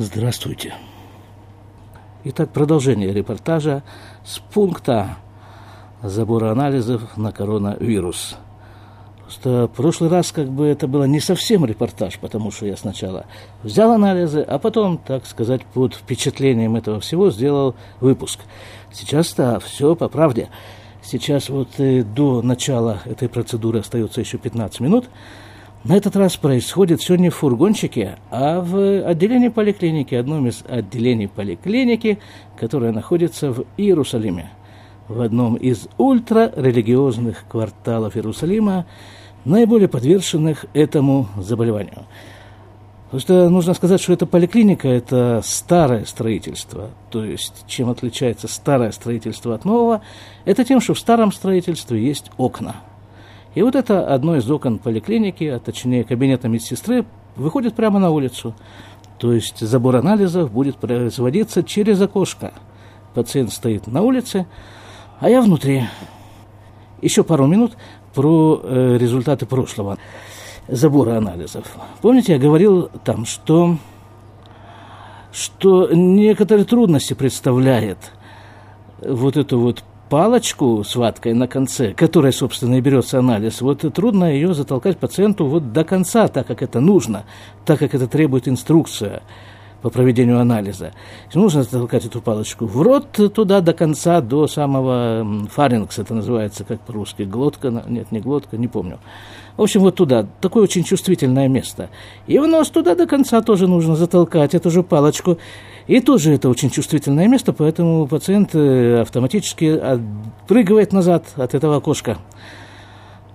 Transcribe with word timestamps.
Здравствуйте. 0.00 0.74
Итак, 2.22 2.50
продолжение 2.50 3.12
репортажа 3.12 3.82
с 4.24 4.38
пункта 4.38 5.16
забора 6.04 6.52
анализов 6.52 7.16
на 7.16 7.32
коронавирус. 7.32 8.36
Просто 9.24 9.66
в 9.66 9.76
прошлый 9.76 10.08
раз 10.08 10.30
как 10.30 10.50
бы 10.50 10.66
это 10.66 10.86
было 10.86 11.02
не 11.02 11.18
совсем 11.18 11.64
репортаж, 11.64 12.16
потому 12.20 12.52
что 12.52 12.66
я 12.66 12.76
сначала 12.76 13.26
взял 13.64 13.90
анализы, 13.90 14.40
а 14.40 14.60
потом, 14.60 14.98
так 14.98 15.26
сказать, 15.26 15.64
под 15.66 15.94
впечатлением 15.94 16.76
этого 16.76 17.00
всего 17.00 17.32
сделал 17.32 17.74
выпуск. 18.00 18.38
Сейчас-то 18.92 19.58
все 19.58 19.96
по 19.96 20.08
правде. 20.08 20.48
Сейчас 21.02 21.48
вот 21.48 21.70
до 21.76 22.40
начала 22.42 23.00
этой 23.04 23.28
процедуры 23.28 23.80
остается 23.80 24.20
еще 24.20 24.38
15 24.38 24.78
минут. 24.78 25.06
На 25.84 25.96
этот 25.96 26.16
раз 26.16 26.36
происходит 26.36 27.00
все 27.00 27.14
не 27.14 27.30
в 27.30 27.36
фургончике, 27.36 28.18
а 28.30 28.60
в 28.60 29.06
отделении 29.06 29.48
поликлиники, 29.48 30.14
одном 30.16 30.48
из 30.48 30.64
отделений 30.68 31.28
поликлиники, 31.28 32.18
которое 32.58 32.90
находится 32.90 33.52
в 33.52 33.64
Иерусалиме, 33.76 34.50
в 35.06 35.20
одном 35.20 35.54
из 35.54 35.88
ультрарелигиозных 35.96 37.44
кварталов 37.48 38.16
Иерусалима, 38.16 38.86
наиболее 39.44 39.86
подверженных 39.88 40.66
этому 40.74 41.28
заболеванию. 41.36 42.06
Потому 43.04 43.20
что 43.20 43.48
нужно 43.48 43.72
сказать, 43.72 44.00
что 44.00 44.12
эта 44.12 44.26
поликлиника– 44.26 44.88
это 44.88 45.40
старое 45.44 46.04
строительство. 46.06 46.90
То 47.10 47.24
есть, 47.24 47.64
чем 47.68 47.88
отличается 47.88 48.48
старое 48.48 48.90
строительство 48.90 49.54
от 49.54 49.64
нового, 49.64 50.02
это 50.44 50.64
тем, 50.64 50.80
что 50.80 50.94
в 50.94 50.98
старом 50.98 51.30
строительстве 51.30 52.04
есть 52.04 52.32
окна– 52.36 52.76
и 53.58 53.62
вот 53.62 53.74
это 53.74 54.06
одно 54.06 54.36
из 54.36 54.48
окон 54.48 54.78
поликлиники, 54.78 55.42
а 55.42 55.58
точнее 55.58 56.04
кабинета 56.04 56.46
медсестры, 56.46 57.04
выходит 57.34 57.74
прямо 57.74 57.98
на 57.98 58.10
улицу. 58.10 58.54
То 59.18 59.32
есть 59.32 59.58
забор 59.58 59.96
анализов 59.96 60.52
будет 60.52 60.76
производиться 60.76 61.64
через 61.64 62.00
окошко. 62.00 62.52
Пациент 63.14 63.52
стоит 63.52 63.88
на 63.88 64.02
улице, 64.02 64.46
а 65.18 65.28
я 65.28 65.42
внутри. 65.42 65.88
Еще 67.02 67.24
пару 67.24 67.48
минут 67.48 67.76
про 68.14 68.60
э, 68.62 68.96
результаты 68.96 69.44
прошлого 69.44 69.98
забора 70.68 71.16
анализов. 71.16 71.64
Помните, 72.00 72.34
я 72.34 72.38
говорил 72.38 72.90
там, 73.02 73.24
что, 73.24 73.76
что 75.32 75.88
некоторые 75.92 76.64
трудности 76.64 77.14
представляет 77.14 78.12
вот 79.00 79.36
эту 79.36 79.58
вот 79.58 79.82
палочку 80.08 80.82
с 80.84 80.96
ваткой 80.96 81.34
на 81.34 81.48
конце, 81.48 81.92
которой, 81.94 82.32
собственно, 82.32 82.76
и 82.76 82.80
берется 82.80 83.18
анализ, 83.18 83.60
вот 83.60 83.80
трудно 83.94 84.32
ее 84.32 84.54
затолкать 84.54 84.98
пациенту 84.98 85.46
вот 85.46 85.72
до 85.72 85.84
конца, 85.84 86.28
так 86.28 86.46
как 86.46 86.62
это 86.62 86.80
нужно, 86.80 87.24
так 87.64 87.78
как 87.78 87.94
это 87.94 88.06
требует 88.06 88.48
инструкция 88.48 89.22
по 89.82 89.90
проведению 89.90 90.40
анализа. 90.40 90.92
Нужно 91.34 91.62
затолкать 91.62 92.04
эту 92.04 92.20
палочку 92.20 92.66
в 92.66 92.80
рот 92.82 93.06
туда 93.34 93.60
до 93.60 93.72
конца, 93.72 94.20
до 94.20 94.46
самого 94.46 95.46
фарингса, 95.52 96.02
это 96.02 96.14
называется, 96.14 96.64
как 96.64 96.80
по-русски, 96.80 97.22
глотка, 97.22 97.84
нет, 97.86 98.10
не 98.10 98.20
глотка, 98.20 98.56
не 98.56 98.68
помню. 98.68 98.98
В 99.56 99.62
общем, 99.62 99.80
вот 99.80 99.96
туда, 99.96 100.26
такое 100.40 100.62
очень 100.62 100.84
чувствительное 100.84 101.48
место. 101.48 101.90
И 102.28 102.38
в 102.38 102.46
нос 102.46 102.70
туда 102.70 102.94
до 102.94 103.06
конца 103.06 103.40
тоже 103.40 103.66
нужно 103.66 103.96
затолкать 103.96 104.54
эту 104.54 104.70
же 104.70 104.84
палочку. 104.84 105.38
И 105.88 106.00
тоже 106.00 106.32
это 106.34 106.48
очень 106.48 106.70
чувствительное 106.70 107.26
место, 107.26 107.52
поэтому 107.52 108.06
пациент 108.06 108.50
э, 108.54 109.00
автоматически 109.00 109.64
отпрыгивает 109.64 110.92
назад 110.92 111.24
от 111.36 111.54
этого 111.54 111.76
окошка. 111.76 112.18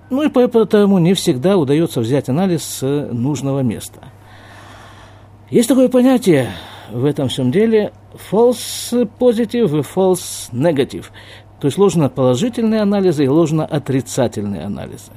Ну 0.09 0.23
и 0.23 0.29
поэтому 0.29 0.99
не 0.99 1.13
всегда 1.13 1.57
удается 1.57 1.99
взять 1.99 2.29
анализ 2.29 2.63
с 2.63 3.07
нужного 3.11 3.61
места. 3.61 3.99
Есть 5.53 5.69
такое 5.69 5.87
понятие 5.87 6.49
в 6.91 7.05
этом 7.05 7.27
всем 7.27 7.51
деле 7.51 7.93
false 8.31 9.07
positive 9.19 9.77
и 9.77 9.81
false 9.81 10.51
negative. 10.51 11.05
То 11.61 11.67
есть 11.67 11.77
ложно-положительные 11.77 12.81
анализы 12.81 13.25
и 13.25 13.27
ложно-отрицательные 13.27 14.63
анализы. 14.63 15.11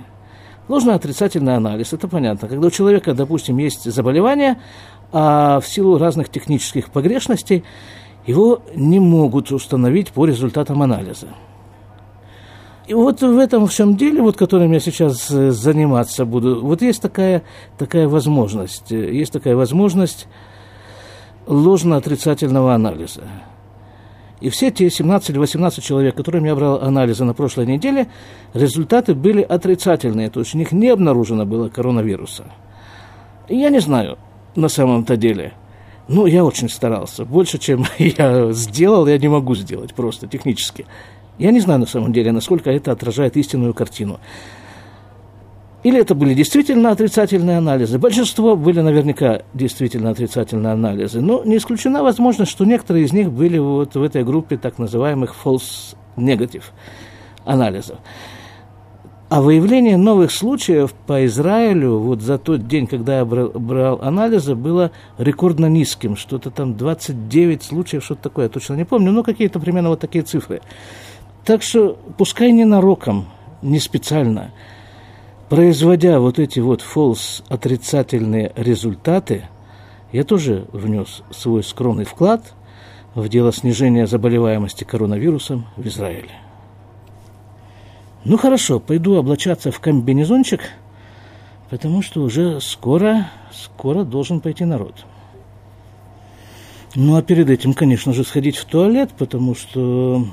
Ложно-отрицательный 0.69 1.57
анализ, 1.57 1.95
это 1.95 2.07
понятно. 2.07 2.49
Когда 2.49 2.67
у 2.67 2.71
человека, 2.71 3.15
допустим, 3.15 3.57
есть 3.57 3.91
заболевание, 3.91 4.61
а 5.11 5.59
в 5.59 5.67
силу 5.67 5.97
разных 5.97 6.29
технических 6.29 6.91
погрешностей 6.91 7.65
его 8.27 8.61
не 8.75 9.01
могут 9.01 9.51
установить 9.53 10.11
по 10.11 10.27
результатам 10.27 10.83
анализа. 10.83 11.29
И 12.87 12.95
вот 12.95 13.21
в 13.21 13.39
этом 13.39 13.67
всем 13.67 13.97
деле, 13.97 14.23
вот, 14.23 14.37
которым 14.37 14.73
я 14.73 14.79
сейчас 14.79 15.29
э, 15.31 15.51
заниматься 15.51 16.25
буду, 16.25 16.65
вот 16.65 16.83
есть 16.83 17.03
такая, 17.03 17.43
такая 17.79 18.07
возможность, 18.07 18.93
э, 18.93 19.13
есть 19.13 19.33
такая 19.33 19.57
возможность 19.57 20.29
ложно-отрицательного 21.47 22.75
анализа. 22.75 23.23
И 24.41 24.51
все 24.51 24.71
те 24.71 24.89
17 24.89 25.31
или 25.31 25.39
18 25.39 25.83
человек, 25.83 26.15
которым 26.15 26.45
я 26.45 26.55
брал 26.55 26.81
анализы 26.81 27.25
на 27.25 27.35
прошлой 27.35 27.67
неделе, 27.67 28.07
результаты 28.55 29.15
были 29.15 29.43
отрицательные, 29.43 30.31
то 30.31 30.41
есть 30.41 30.55
у 30.55 30.59
них 30.59 30.71
не 30.71 30.89
обнаружено 30.89 31.45
было 31.45 31.69
коронавируса. 31.69 32.45
И 33.49 33.57
я 33.57 33.71
не 33.71 33.81
знаю, 33.81 34.19
на 34.55 34.69
самом-то 34.69 35.17
деле. 35.17 35.55
Ну, 36.09 36.27
я 36.27 36.45
очень 36.45 36.69
старался. 36.69 37.25
Больше, 37.25 37.59
чем 37.59 37.85
я 37.99 38.53
сделал, 38.53 39.07
я 39.07 39.19
не 39.19 39.29
могу 39.29 39.57
сделать 39.57 39.95
просто 39.95 40.29
технически. 40.29 40.87
Я 41.39 41.51
не 41.51 41.61
знаю 41.61 41.81
на 41.81 41.87
самом 41.87 42.13
деле, 42.13 42.33
насколько 42.33 42.71
это 42.71 42.93
отражает 42.93 43.37
истинную 43.37 43.75
картину. 43.75 44.21
Или 45.83 46.01
это 46.01 46.15
были 46.15 46.35
действительно 46.35 46.91
отрицательные 46.91 47.59
анализы. 47.59 47.99
Большинство 47.99 48.57
были 48.57 48.81
наверняка 48.81 49.43
действительно 49.55 50.11
отрицательные 50.11 50.73
анализы. 50.73 51.21
Но 51.21 51.45
не 51.45 51.59
исключена 51.59 52.03
возможность, 52.03 52.51
что 52.51 52.65
некоторые 52.65 53.05
из 53.05 53.13
них 53.13 53.31
были 53.31 53.59
вот 53.59 53.95
в 53.95 54.03
этой 54.03 54.25
группе 54.25 54.57
так 54.57 54.79
называемых 54.79 55.37
false 55.45 55.95
negative 56.17 56.65
анализов. 57.45 57.99
А 59.29 59.43
выявление 59.43 59.97
новых 59.97 60.31
случаев 60.31 60.95
по 61.07 61.27
Израилю 61.27 61.99
вот 61.99 62.21
за 62.21 62.39
тот 62.39 62.69
день, 62.69 62.87
когда 62.87 63.19
я 63.19 63.25
брал, 63.25 63.49
брал 63.51 63.99
анализы, 64.01 64.55
было 64.55 64.93
рекордно 65.19 65.67
низким. 65.67 66.17
Что-то 66.17 66.51
там 66.51 66.77
29 66.77 67.63
случаев, 67.63 68.05
что-то 68.05 68.23
такое, 68.23 68.45
я 68.45 68.49
точно 68.49 68.75
не 68.75 68.85
помню, 68.85 69.11
но 69.11 69.25
какие-то 69.25 69.59
примерно 69.59 69.91
вот 69.91 70.01
такие 70.01 70.23
цифры. 70.23 70.63
Так 71.47 71.63
что, 71.63 71.97
пускай 72.19 72.51
не 72.51 72.65
нароком, 72.65 73.27
не 73.63 73.79
специально, 73.79 74.51
производя 75.49 76.19
вот 76.19 76.41
эти 76.41 76.59
вот 76.59 76.83
false 76.83 77.45
отрицательные 77.49 78.53
результаты, 78.57 79.47
я 80.11 80.25
тоже 80.25 80.67
внес 80.73 81.23
свой 81.31 81.63
скромный 81.63 82.05
вклад 82.05 82.43
в 83.15 83.29
дело 83.29 83.53
снижения 83.53 84.09
заболеваемости 84.09 84.83
коронавирусом 84.83 85.67
в 85.77 85.87
Израиле. 85.87 86.33
Ну 88.25 88.37
хорошо, 88.39 88.81
пойду 88.81 89.15
облачаться 89.15 89.71
в 89.71 89.79
комбинезончик, 89.79 90.63
потому 91.71 92.03
что 92.03 92.23
уже 92.23 92.61
скоро, 92.61 93.31
скоро 93.53 94.03
должен 94.03 94.41
пойти 94.41 94.65
народ. 94.65 95.07
Ну 96.97 97.15
а 97.15 97.23
перед 97.23 97.49
этим, 97.51 97.73
конечно 97.73 98.13
же, 98.13 98.25
сходить 98.25 98.57
в 98.57 98.65
туалет, 98.65 99.11
потому 99.17 99.55
что, 99.55 100.27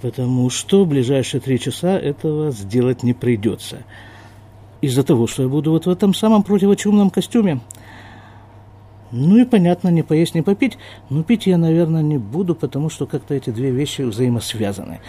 потому 0.00 0.50
что 0.50 0.84
в 0.84 0.88
ближайшие 0.88 1.40
три 1.40 1.58
часа 1.58 1.98
этого 1.98 2.50
сделать 2.50 3.02
не 3.02 3.14
придется. 3.14 3.78
Из-за 4.80 5.04
того, 5.04 5.26
что 5.26 5.42
я 5.42 5.48
буду 5.48 5.72
вот 5.72 5.86
в 5.86 5.90
этом 5.90 6.14
самом 6.14 6.42
противочумном 6.42 7.10
костюме. 7.10 7.60
Ну 9.12 9.38
и 9.38 9.44
понятно, 9.44 9.88
не 9.88 10.02
поесть, 10.02 10.34
не 10.34 10.42
попить. 10.42 10.78
Но 11.10 11.22
пить 11.22 11.46
я, 11.46 11.58
наверное, 11.58 12.02
не 12.02 12.18
буду, 12.18 12.54
потому 12.54 12.88
что 12.90 13.06
как-то 13.06 13.34
эти 13.34 13.50
две 13.50 13.70
вещи 13.70 14.02
взаимосвязаны 14.02 15.00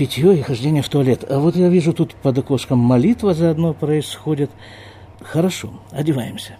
питье 0.00 0.34
и 0.34 0.40
хождение 0.40 0.82
в 0.82 0.88
туалет. 0.88 1.26
А 1.28 1.38
вот 1.38 1.56
я 1.56 1.68
вижу, 1.68 1.92
тут 1.92 2.14
под 2.14 2.38
окошком 2.38 2.78
молитва 2.78 3.34
заодно 3.34 3.74
происходит. 3.74 4.50
Хорошо, 5.20 5.74
одеваемся. 5.90 6.56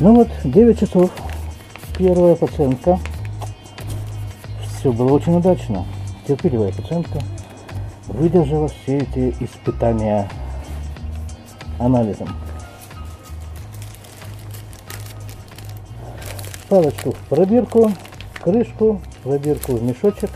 Ну 0.00 0.14
вот, 0.14 0.28
9 0.44 0.78
часов. 0.78 1.10
Первая 1.98 2.36
пациентка. 2.36 2.98
Все 4.78 4.92
было 4.92 5.12
очень 5.12 5.36
удачно. 5.36 5.84
Терпеливая 6.26 6.72
пациентка 6.72 7.20
выдержала 8.06 8.68
все 8.68 8.98
эти 8.98 9.34
испытания 9.40 10.28
анализом. 11.78 12.28
Палочку 16.68 17.12
в 17.12 17.18
пробирку, 17.28 17.92
крышку, 18.40 19.00
пробирку 19.24 19.72
в 19.76 19.82
мешочек, 19.82 20.30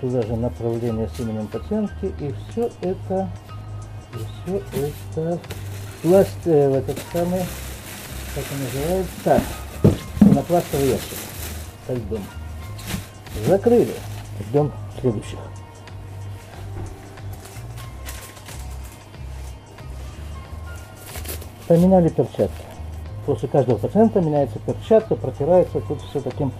туда 0.00 0.22
же 0.22 0.34
направление 0.34 1.08
с 1.08 1.20
именем 1.20 1.46
пациентки, 1.46 2.06
и 2.20 2.34
все 2.50 2.70
это, 2.80 3.28
и 4.14 4.18
все 4.48 4.62
это 5.14 5.38
пласт, 6.02 6.30
э, 6.44 6.68
в 6.68 6.74
этот 6.74 6.98
самый, 7.12 7.40
как 8.34 8.44
он 8.52 8.64
называется, 8.64 9.12
так, 9.24 9.42
пенопластовый 10.20 10.88
ящик. 10.88 11.18
альбом. 11.88 12.20
Закрыли. 13.46 13.94
Ждем 14.48 14.72
следующих. 15.00 15.38
Поменяли 21.66 22.08
перчатки. 22.08 22.64
После 23.26 23.48
каждого 23.48 23.76
пациента 23.76 24.20
меняется 24.20 24.58
перчатка, 24.58 25.14
протирается 25.14 25.80
тут 25.80 26.00
все 26.02 26.20
таким 26.20 26.52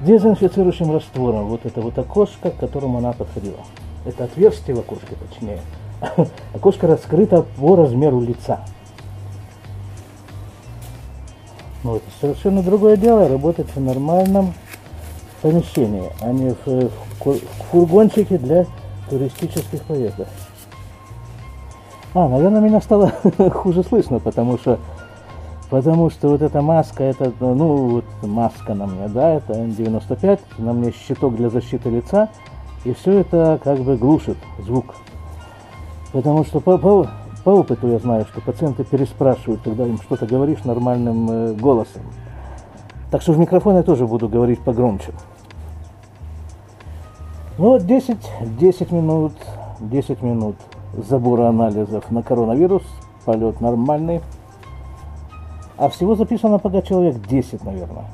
дезинфицирующим 0.00 0.92
раствором. 0.92 1.48
Вот 1.48 1.66
это 1.66 1.80
вот 1.80 1.98
окошко, 1.98 2.50
к 2.50 2.56
которому 2.56 2.98
она 2.98 3.12
подходила. 3.12 3.60
Это 4.06 4.24
отверстие 4.24 4.74
в 4.74 4.80
окошке, 4.80 5.14
точнее. 5.28 5.60
Окошко 6.54 6.86
раскрыто 6.86 7.44
по 7.58 7.76
размеру 7.76 8.20
лица. 8.20 8.60
Но 11.84 11.96
это 11.96 12.06
совершенно 12.20 12.62
другое 12.62 12.96
дело, 12.96 13.28
работать 13.28 13.66
в 13.74 13.80
нормальном 13.80 14.54
помещении, 15.40 16.10
а 16.20 16.30
не 16.30 16.54
в, 16.64 16.90
в 17.24 17.38
фургончике 17.70 18.38
для 18.38 18.66
туристических 19.10 19.82
поездок. 19.82 20.28
А, 22.14 22.28
наверное, 22.28 22.60
меня 22.60 22.80
стало 22.80 23.12
хуже 23.50 23.82
слышно, 23.82 24.20
потому 24.20 24.58
что 24.58 24.78
потому 25.70 26.10
что 26.10 26.28
вот 26.28 26.42
эта 26.42 26.60
маска, 26.60 27.02
это, 27.02 27.32
ну, 27.40 27.88
вот 27.88 28.04
маска 28.20 28.74
на 28.74 28.86
мне, 28.86 29.08
да, 29.08 29.36
это 29.36 29.54
N95, 29.54 30.38
на 30.58 30.74
мне 30.74 30.92
щиток 30.92 31.34
для 31.34 31.48
защиты 31.48 31.88
лица, 31.88 32.28
и 32.84 32.92
все 32.92 33.20
это 33.20 33.58
как 33.64 33.78
бы 33.78 33.96
глушит 33.96 34.36
звук. 34.58 34.94
Потому 36.12 36.44
что 36.44 36.60
по, 36.60 36.76
по, 36.76 37.08
по 37.42 37.50
опыту 37.50 37.88
я 37.88 37.98
знаю, 37.98 38.26
что 38.26 38.40
пациенты 38.40 38.84
переспрашивают, 38.84 39.62
когда 39.62 39.86
им 39.86 39.98
что-то 39.98 40.26
говоришь 40.26 40.64
нормальным 40.64 41.30
э, 41.30 41.52
голосом. 41.54 42.02
Так 43.10 43.22
что 43.22 43.32
в 43.32 43.38
микрофон 43.38 43.76
я 43.76 43.82
тоже 43.82 44.06
буду 44.06 44.28
говорить 44.28 44.60
погромче. 44.60 45.12
Ну, 47.58 47.78
10, 47.78 48.16
10 48.58 48.92
минут, 48.92 49.32
10 49.80 50.22
минут 50.22 50.56
забора 50.94 51.48
анализов 51.48 52.10
на 52.10 52.22
коронавирус, 52.22 52.82
полет 53.24 53.60
нормальный. 53.60 54.20
А 55.78 55.88
всего 55.88 56.14
записано 56.14 56.58
пока 56.58 56.82
человек 56.82 57.16
10, 57.26 57.64
наверное. 57.64 58.04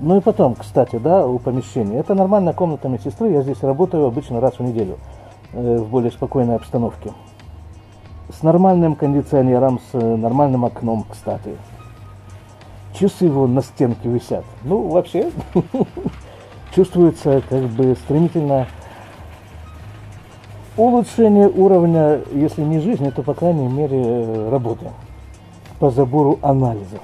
Ну 0.00 0.16
и 0.16 0.20
потом, 0.20 0.56
кстати, 0.56 0.96
да, 0.96 1.26
у 1.26 1.38
помещения. 1.38 1.98
Это 1.98 2.14
нормальная 2.14 2.52
комната 2.52 2.88
медсестры, 2.88 3.30
я 3.30 3.42
здесь 3.42 3.62
работаю 3.62 4.06
обычно 4.06 4.40
раз 4.40 4.58
в 4.58 4.62
неделю 4.62 4.98
в 5.54 5.88
более 5.88 6.10
спокойной 6.10 6.56
обстановке. 6.56 7.12
С 8.28 8.42
нормальным 8.42 8.96
кондиционером, 8.96 9.78
с 9.78 9.94
э, 9.94 10.16
нормальным 10.16 10.64
окном, 10.64 11.04
кстати. 11.08 11.56
Часы 12.98 13.26
его 13.26 13.46
на 13.46 13.62
стенке 13.62 14.08
висят. 14.08 14.44
Ну, 14.64 14.88
вообще, 14.88 15.30
чувствуется 16.74 17.42
как 17.48 17.62
бы 17.64 17.94
стремительно 17.94 18.66
улучшение 20.76 21.48
уровня, 21.48 22.20
если 22.32 22.62
не 22.62 22.80
жизни, 22.80 23.10
то, 23.10 23.22
по 23.22 23.34
крайней 23.34 23.68
мере, 23.68 24.00
э, 24.02 24.48
работы 24.50 24.86
по 25.78 25.90
забору 25.90 26.38
анализов. 26.42 27.00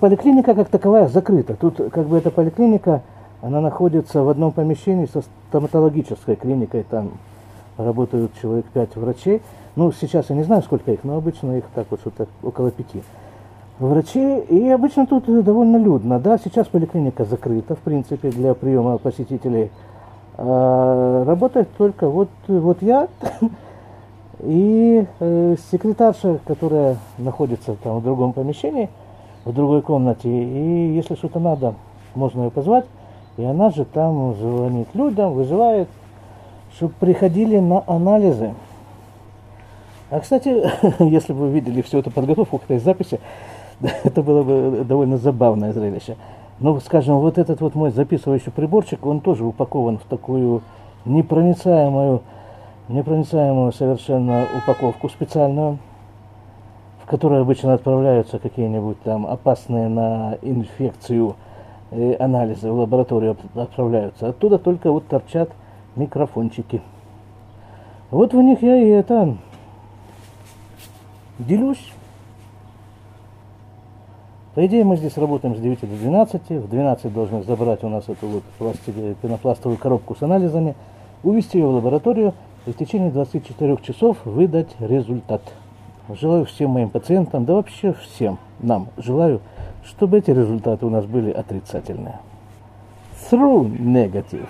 Поликлиника 0.00 0.54
как 0.54 0.68
таковая 0.68 1.06
закрыта. 1.06 1.54
Тут 1.54 1.76
как 1.92 2.06
бы 2.08 2.16
эта 2.16 2.30
поликлиника, 2.30 3.02
она 3.46 3.60
находится 3.60 4.22
в 4.22 4.28
одном 4.28 4.52
помещении 4.52 5.06
со 5.06 5.22
стоматологической 5.48 6.36
клиникой. 6.36 6.84
Там 6.88 7.12
работают 7.76 8.32
человек 8.40 8.66
пять 8.66 8.96
врачей. 8.96 9.42
Ну, 9.76 9.92
сейчас 9.92 10.30
я 10.30 10.36
не 10.36 10.42
знаю, 10.42 10.62
сколько 10.62 10.90
их, 10.90 11.04
но 11.04 11.16
обычно 11.16 11.58
их 11.58 11.64
так 11.74 11.86
вот 11.90 12.00
что-то 12.00 12.26
около 12.42 12.70
пяти 12.70 13.02
врачей. 13.78 14.40
И 14.40 14.68
обычно 14.68 15.06
тут 15.06 15.24
довольно 15.44 15.76
людно. 15.76 16.18
Да, 16.18 16.38
сейчас 16.38 16.66
поликлиника 16.66 17.24
закрыта, 17.24 17.74
в 17.74 17.80
принципе, 17.80 18.30
для 18.30 18.54
приема 18.54 18.98
посетителей– 18.98 19.70
а, 20.38 21.24
работает 21.24 21.68
только 21.78 22.08
вот, 22.08 22.28
вот 22.46 22.82
я 22.82 23.08
и 24.40 25.06
э, 25.18 25.56
секретарша, 25.72 26.40
которая 26.44 26.98
находится 27.16 27.74
там 27.82 28.00
в 28.00 28.04
другом 28.04 28.34
помещении, 28.34 28.90
в 29.46 29.54
другой 29.54 29.80
комнате. 29.80 30.28
И 30.28 30.94
если 30.94 31.14
что-то 31.14 31.40
надо, 31.40 31.74
можно 32.14 32.44
ее 32.44 32.50
позвать. 32.50 32.84
И 33.36 33.44
она 33.44 33.70
же 33.70 33.84
там 33.84 34.34
звонит 34.34 34.88
людям, 34.94 35.34
вызывает, 35.34 35.88
чтобы 36.74 36.94
приходили 36.98 37.58
на 37.58 37.82
анализы. 37.86 38.54
А, 40.10 40.20
кстати, 40.20 40.70
если 41.02 41.32
бы 41.32 41.40
вы 41.40 41.50
видели 41.50 41.82
всю 41.82 41.98
эту 41.98 42.10
подготовку 42.10 42.58
к 42.58 42.64
этой 42.64 42.78
записи, 42.78 43.20
это 44.04 44.22
было 44.22 44.42
бы 44.42 44.84
довольно 44.84 45.18
забавное 45.18 45.72
зрелище. 45.72 46.16
Ну, 46.58 46.80
скажем, 46.80 47.18
вот 47.18 47.36
этот 47.36 47.60
вот 47.60 47.74
мой 47.74 47.90
записывающий 47.90 48.50
приборчик, 48.50 49.04
он 49.04 49.20
тоже 49.20 49.44
упакован 49.44 49.98
в 49.98 50.04
такую 50.04 50.62
непроницаемую, 51.04 52.22
непроницаемую 52.88 53.72
совершенно 53.72 54.46
упаковку 54.56 55.10
специальную, 55.10 55.78
в 57.02 57.06
которой 57.06 57.42
обычно 57.42 57.74
отправляются 57.74 58.38
какие-нибудь 58.38 59.02
там 59.02 59.26
опасные 59.26 59.88
на 59.88 60.38
инфекцию 60.40 61.36
анализы 62.18 62.70
в 62.70 62.78
лабораторию 62.78 63.36
отправляются. 63.54 64.28
Оттуда 64.28 64.58
только 64.58 64.90
вот 64.90 65.06
торчат 65.06 65.50
микрофончики. 65.96 66.82
Вот 68.10 68.32
в 68.32 68.40
них 68.40 68.62
я 68.62 68.76
и 68.76 68.88
это 68.88 69.36
делюсь. 71.38 71.92
По 74.54 74.64
идее, 74.64 74.84
мы 74.84 74.96
здесь 74.96 75.18
работаем 75.18 75.54
с 75.54 75.58
9 75.58 75.80
до 75.80 75.86
12. 75.86 76.50
В 76.50 76.68
12 76.68 77.12
должны 77.12 77.42
забрать 77.42 77.84
у 77.84 77.88
нас 77.88 78.08
эту 78.08 78.26
вот 78.26 78.42
пенопластовую 79.20 79.76
коробку 79.76 80.14
с 80.14 80.22
анализами, 80.22 80.74
увезти 81.22 81.58
ее 81.58 81.66
в 81.66 81.72
лабораторию 81.72 82.32
и 82.64 82.72
в 82.72 82.76
течение 82.76 83.10
24 83.10 83.76
часов 83.82 84.16
выдать 84.24 84.74
результат. 84.80 85.42
Желаю 86.08 86.44
всем 86.44 86.70
моим 86.70 86.88
пациентам, 86.88 87.44
да 87.44 87.54
вообще 87.54 87.92
всем 87.94 88.38
нам, 88.60 88.88
желаю, 88.96 89.40
чтобы 89.84 90.18
эти 90.18 90.30
результаты 90.30 90.86
у 90.86 90.90
нас 90.90 91.04
были 91.04 91.30
отрицательные. 91.30 92.20
Through 93.30 93.76
negative. 93.78 94.48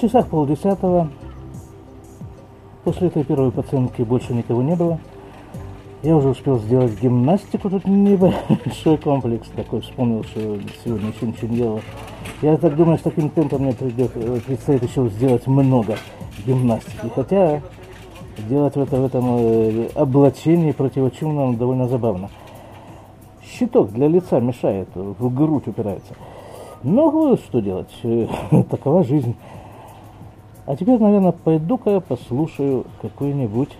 Часах 0.00 0.28
полдесятого, 0.28 1.08
после 2.84 3.08
этой 3.08 3.24
первой 3.24 3.50
пациентки 3.52 4.02
больше 4.02 4.32
никого 4.32 4.62
не 4.62 4.74
было. 4.74 4.98
Я 6.02 6.16
уже 6.16 6.30
успел 6.30 6.58
сделать 6.58 6.98
гимнастику, 7.00 7.68
тут 7.68 7.86
небольшой 7.86 8.96
комплекс 8.96 9.48
такой, 9.54 9.82
вспомнил, 9.82 10.24
что 10.24 10.58
сегодня 10.82 11.10
еще 11.10 11.26
ничего 11.26 11.48
не 11.48 11.56
делал. 11.56 11.80
Я 12.40 12.56
так 12.56 12.74
думаю, 12.74 12.98
с 12.98 13.02
таким 13.02 13.28
темпом 13.28 13.62
мне 13.62 13.74
придет, 13.74 14.12
предстоит 14.44 14.82
еще 14.82 15.08
сделать 15.10 15.46
много 15.46 15.96
гимнастики. 16.46 17.10
Хотя 17.14 17.60
делать 18.48 18.74
в, 18.74 18.80
это, 18.80 18.96
в 18.96 19.04
этом 19.04 19.24
э, 19.28 19.88
облачении 19.94 20.72
противочумном 20.72 21.58
довольно 21.58 21.86
забавно. 21.86 22.30
Щиток 23.44 23.92
для 23.92 24.08
лица 24.08 24.40
мешает, 24.40 24.88
в 24.94 25.34
грудь 25.34 25.68
упирается. 25.68 26.14
Ну, 26.82 27.36
что 27.36 27.60
делать, 27.60 27.94
такова 28.70 29.04
жизнь. 29.04 29.36
А 30.66 30.76
теперь, 30.76 30.98
наверное, 31.00 31.32
пойду-ка 31.32 31.90
я 31.90 32.00
послушаю 32.00 32.86
какой-нибудь 33.02 33.70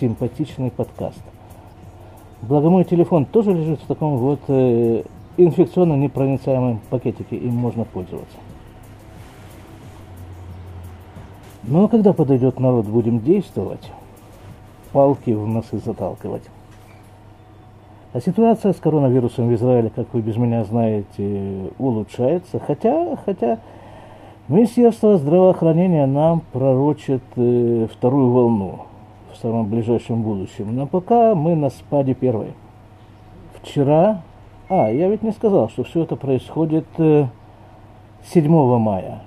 симпатичный 0.00 0.70
подкаст. 0.70 1.20
Благо 2.42 2.70
мой 2.70 2.84
телефон 2.84 3.24
тоже 3.24 3.52
лежит 3.52 3.80
в 3.80 3.86
таком 3.86 4.16
вот 4.16 4.40
э, 4.48 5.02
инфекционно 5.36 5.94
непроницаемом 5.94 6.80
пакетике, 6.90 7.36
им 7.36 7.54
можно 7.54 7.84
пользоваться. 7.84 8.36
Ну 11.64 11.84
а 11.84 11.88
когда 11.88 12.12
подойдет 12.12 12.58
народ, 12.58 12.86
будем 12.86 13.20
действовать, 13.20 13.90
палки 14.92 15.30
в 15.30 15.46
носы 15.46 15.78
заталкивать. 15.78 16.42
А 18.12 18.20
ситуация 18.20 18.72
с 18.72 18.76
коронавирусом 18.76 19.48
в 19.48 19.54
Израиле, 19.54 19.90
как 19.94 20.12
вы 20.12 20.20
без 20.20 20.36
меня 20.36 20.64
знаете, 20.64 21.70
улучшается, 21.78 22.58
хотя, 22.58 23.16
хотя 23.24 23.58
Министерство 24.48 25.18
здравоохранения 25.18 26.04
нам 26.04 26.42
пророчит 26.52 27.22
э, 27.36 27.86
вторую 27.92 28.32
волну 28.32 28.86
в 29.32 29.36
самом 29.36 29.66
ближайшем 29.66 30.22
будущем. 30.22 30.74
Но 30.74 30.88
пока 30.88 31.36
мы 31.36 31.54
на 31.54 31.70
спаде 31.70 32.14
первой. 32.14 32.52
Вчера, 33.54 34.22
а, 34.68 34.90
я 34.90 35.08
ведь 35.08 35.22
не 35.22 35.30
сказал, 35.30 35.68
что 35.68 35.84
все 35.84 36.02
это 36.02 36.16
происходит 36.16 36.86
э, 36.98 37.26
7 38.32 38.78
мая 38.78 39.22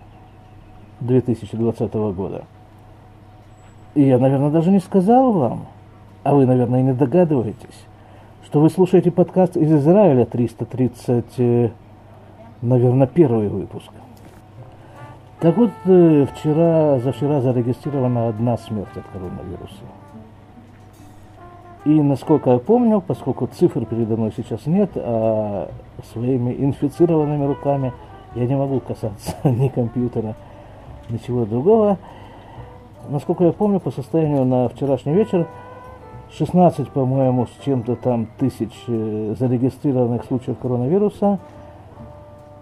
2020 1.00 1.94
года. 1.94 2.44
И 3.94 4.02
я, 4.02 4.18
наверное, 4.18 4.50
даже 4.50 4.70
не 4.70 4.80
сказал 4.80 5.32
вам, 5.32 5.68
а 6.24 6.36
вы, 6.36 6.46
наверное, 6.46 6.82
и 6.82 6.84
не 6.84 6.94
догадываетесь, 6.94 7.86
что 8.44 8.60
вы 8.60 8.70
слушаете 8.70 9.12
подкаст 9.12 9.56
из 9.56 9.72
Израиля 9.72 10.26
330, 10.26 11.26
э, 11.38 11.70
наверное, 12.62 13.08
первый 13.08 13.48
выпуск. 13.48 13.92
Так 15.40 15.58
вот, 15.58 15.72
э, 15.86 16.26
вчера, 16.34 17.00
за 17.00 17.12
вчера 17.12 17.42
зарегистрирована 17.42 18.30
одна 18.30 18.58
смерть 18.58 18.96
от 18.96 19.04
коронавируса. 19.12 19.84
И 21.84 22.02
насколько 22.02 22.52
я 22.52 22.58
помню, 22.58 23.02
поскольку 23.02 23.48
цифр 23.48 23.86
передо 23.86 24.16
мной 24.16 24.34
сейчас 24.36 24.66
нет, 24.66 24.92
а 24.96 25.70
своими 26.14 26.52
инфицированными 26.54 27.46
руками 27.46 27.94
я 28.34 28.46
не 28.46 28.56
могу 28.56 28.80
касаться 28.80 29.36
ни 29.44 29.68
компьютера, 29.68 30.36
ничего 31.10 31.46
другого. 31.46 31.98
Насколько 33.10 33.44
я 33.44 33.52
помню, 33.52 33.80
по 33.80 33.92
состоянию 33.92 34.46
на 34.46 34.70
вчерашний 34.70 35.14
вечер 35.14 35.48
16, 36.32 36.90
по-моему, 36.90 37.46
с 37.46 37.64
чем-то 37.64 37.98
там 37.98 38.28
тысяч 38.40 38.72
э, 38.88 39.36
зарегистрированных 39.38 40.24
случаев 40.26 40.58
коронавируса 40.60 41.40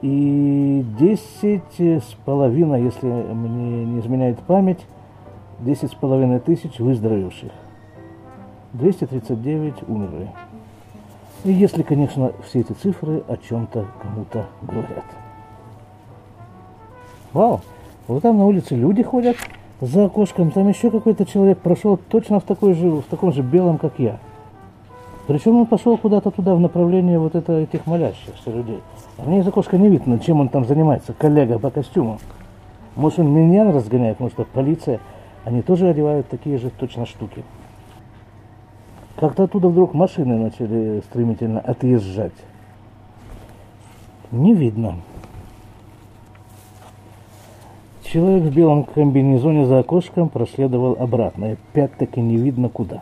и 0.04 0.86
10 1.00 1.64
с 1.80 2.16
половиной, 2.26 2.84
если 2.84 3.08
мне 3.08 3.86
не 3.86 4.00
изменяет 4.02 4.38
память, 4.40 4.86
10 5.62 5.90
с 5.90 5.96
половиной 5.96 6.42
тысяч 6.42 6.78
выздоровевших. 6.78 7.52
239 8.74 9.88
умерли. 9.88 10.30
И 11.46 11.54
если, 11.54 11.84
конечно, 11.84 12.34
все 12.46 12.60
эти 12.60 12.74
цифры 12.74 13.24
о 13.30 13.38
чем-то 13.38 13.86
кому-то 14.02 14.48
говорят. 14.62 15.06
Вау, 17.32 17.62
вот 18.08 18.24
там 18.24 18.38
на 18.38 18.46
улице 18.46 18.76
люди 18.76 19.04
ходят 19.04 19.38
за 19.80 20.06
окошком, 20.06 20.52
там 20.52 20.68
еще 20.68 20.92
какой-то 20.92 21.26
человек 21.26 21.60
прошел 21.60 21.96
точно 21.96 22.42
в, 22.42 22.44
такой 22.44 22.74
же, 22.74 22.90
в 22.90 23.04
таком 23.04 23.32
же 23.32 23.42
белом, 23.42 23.78
как 23.78 24.00
я. 24.00 24.20
Причем 25.28 25.56
он 25.56 25.66
пошел 25.66 25.98
куда-то 25.98 26.32
туда 26.32 26.54
в 26.54 26.60
направлении 26.60 27.16
вот 27.16 27.36
это, 27.36 27.54
этих 27.54 27.86
молящихся 27.86 28.52
людей. 28.52 28.82
А 29.18 29.24
мне 29.24 29.40
из 29.40 29.48
окошка 29.48 29.78
не 29.78 29.88
видно, 29.88 30.20
чем 30.20 30.42
он 30.42 30.50
там 30.50 30.66
занимается, 30.66 31.14
коллега 31.14 31.60
по 31.60 31.70
костюму. 31.70 32.20
Может, 32.96 33.20
он 33.20 33.32
меня 33.32 33.72
разгоняет, 33.72 34.18
потому 34.18 34.32
что 34.32 34.44
полиция, 34.44 35.00
они 35.46 35.62
тоже 35.62 35.88
одевают 35.88 36.28
такие 36.28 36.58
же 36.58 36.70
точно 36.70 37.06
штуки. 37.06 37.44
Как-то 39.16 39.44
оттуда 39.44 39.70
вдруг 39.70 39.94
машины 39.94 40.38
начали 40.38 41.02
стремительно 41.10 41.62
отъезжать. 41.62 42.34
Не 44.32 44.54
видно. 44.54 44.96
Человек 48.04 48.44
в 48.44 48.54
белом 48.54 48.84
комбинезоне 48.84 49.66
за 49.66 49.80
окошком 49.80 50.28
проследовал 50.30 50.98
обратно. 51.00 51.46
И 51.46 51.54
опять-таки 51.54 52.20
не 52.20 52.36
видно 52.36 52.68
куда. 52.68 53.02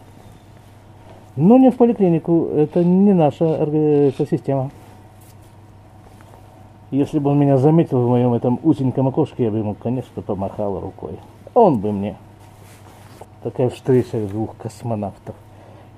Но 1.35 1.57
не 1.57 1.71
в 1.71 1.77
поликлинику. 1.77 2.47
Это 2.55 2.83
не 2.83 3.13
наша 3.13 3.65
система. 4.29 4.71
Если 6.91 7.19
бы 7.19 7.29
он 7.29 7.39
меня 7.39 7.57
заметил 7.57 8.05
в 8.05 8.09
моем 8.09 8.33
этом 8.33 8.59
узеньком 8.63 9.07
окошке, 9.07 9.45
я 9.45 9.51
бы 9.51 9.59
ему, 9.59 9.75
конечно, 9.75 10.21
помахал 10.21 10.79
рукой. 10.79 11.17
Он 11.53 11.79
бы 11.79 11.93
мне. 11.93 12.17
Такая 13.43 13.69
встреча 13.69 14.19
двух 14.27 14.57
космонавтов 14.57 15.35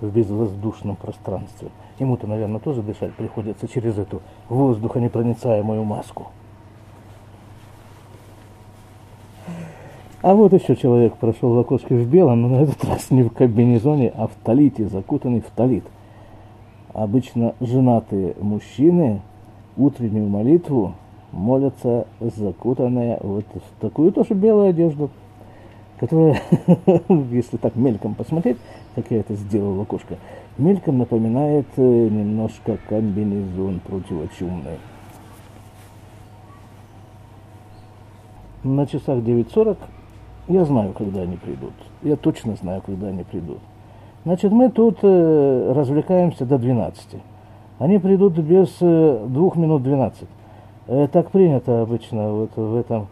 в 0.01 0.09
безвоздушном 0.09 0.95
пространстве. 0.95 1.69
Ему-то, 1.97 2.27
наверное, 2.27 2.59
тоже 2.59 2.83
дышать 2.83 3.13
приходится 3.15 3.67
через 3.67 3.97
эту 3.97 4.21
воздухонепроницаемую 4.49 5.83
маску. 5.83 6.27
А 10.23 10.33
вот 10.33 10.53
еще 10.53 10.75
человек 10.75 11.17
прошел 11.17 11.53
в 11.53 11.59
окошке 11.59 11.95
в 11.95 12.07
белом, 12.09 12.41
но 12.41 12.47
на 12.47 12.63
этот 12.63 12.83
раз 12.85 13.11
не 13.11 13.21
в 13.21 13.29
комбинезоне, 13.29 14.11
а 14.15 14.25
в 14.25 14.31
талите, 14.43 14.87
закутанный 14.87 15.41
в 15.41 15.51
талит. 15.55 15.83
Обычно 16.93 17.53
женатые 17.59 18.33
мужчины 18.41 19.21
утреннюю 19.77 20.27
молитву 20.27 20.93
молятся 21.31 22.07
закутанные 22.19 23.19
вот 23.21 23.45
в 23.53 23.81
такую 23.81 24.11
тоже 24.11 24.33
белую 24.33 24.69
одежду– 24.69 25.11
которая, 26.03 26.41
если 27.31 27.55
так 27.55 27.77
мельком 27.77 28.13
посмотреть, 28.13 28.57
как 28.93 29.05
я 29.09 29.21
это 29.21 29.35
сделал 29.35 29.75
в 29.75 29.81
окошко, 29.81 30.17
мельком 30.57 30.97
напоминает 30.97 31.67
э, 31.77 31.81
немножко 31.81 32.77
комбинезон 32.89 33.79
противочумный. 33.79 34.79
На 38.63 38.85
часах 38.85 39.19
9.40 39.19 39.77
я 40.47 40.65
знаю, 40.65 40.93
когда 40.93 41.21
они 41.21 41.37
придут. 41.37 41.73
Я 42.01 42.15
точно 42.15 42.55
знаю, 42.55 42.81
когда 42.85 43.07
они 43.07 43.23
придут. 43.23 43.59
Значит, 44.25 44.51
мы 44.51 44.69
тут 44.69 44.99
э, 45.01 45.73
развлекаемся 45.75 46.45
до 46.45 46.57
12. 46.57 47.21
Они 47.79 47.99
придут 47.99 48.37
без 48.37 48.69
э, 48.81 49.25
2 49.27 49.51
минут 49.55 49.83
12. 49.83 50.27
Э, 50.87 51.07
так 51.11 51.31
принято 51.31 51.81
обычно 51.81 52.31
вот 52.31 52.51
в 52.55 52.75
этом 52.75 53.07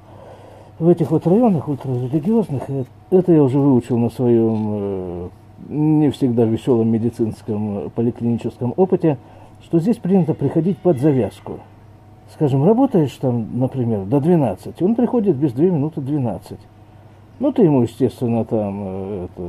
в 0.81 0.89
этих 0.89 1.11
вот 1.11 1.27
районах 1.27 1.67
ультрарелигиозных, 1.67 2.63
э, 2.69 2.85
это 3.11 3.31
я 3.31 3.43
уже 3.43 3.59
выучил 3.59 3.99
на 3.99 4.09
своем 4.09 4.69
э, 4.71 5.29
не 5.69 6.09
всегда 6.09 6.43
веселом 6.45 6.89
медицинском 6.89 7.77
э, 7.77 7.89
поликлиническом 7.93 8.73
опыте, 8.75 9.19
что 9.63 9.79
здесь 9.79 9.97
принято 9.97 10.33
приходить 10.33 10.79
под 10.79 10.99
завязку. 10.99 11.59
Скажем, 12.33 12.65
работаешь 12.65 13.15
там, 13.17 13.59
например, 13.59 14.05
до 14.05 14.19
12, 14.19 14.81
он 14.81 14.95
приходит 14.95 15.35
без 15.35 15.53
2 15.53 15.65
минуты 15.65 16.01
12. 16.01 16.57
Ну, 17.41 17.51
ты 17.51 17.63
ему, 17.63 17.81
естественно, 17.81 18.45
там 18.45 19.23
это, 19.23 19.41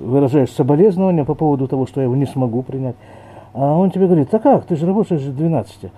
выражаешь 0.00 0.50
соболезнования 0.50 1.26
по 1.26 1.34
поводу 1.34 1.68
того, 1.68 1.86
что 1.86 2.00
я 2.00 2.04
его 2.04 2.16
не 2.16 2.24
смогу 2.24 2.62
принять. 2.62 2.96
А 3.52 3.76
он 3.76 3.90
тебе 3.90 4.06
говорит, 4.06 4.32
а 4.32 4.38
как, 4.38 4.64
ты 4.64 4.76
же 4.76 4.86
работаешь 4.86 5.20
до 5.20 5.30
12. 5.30 5.92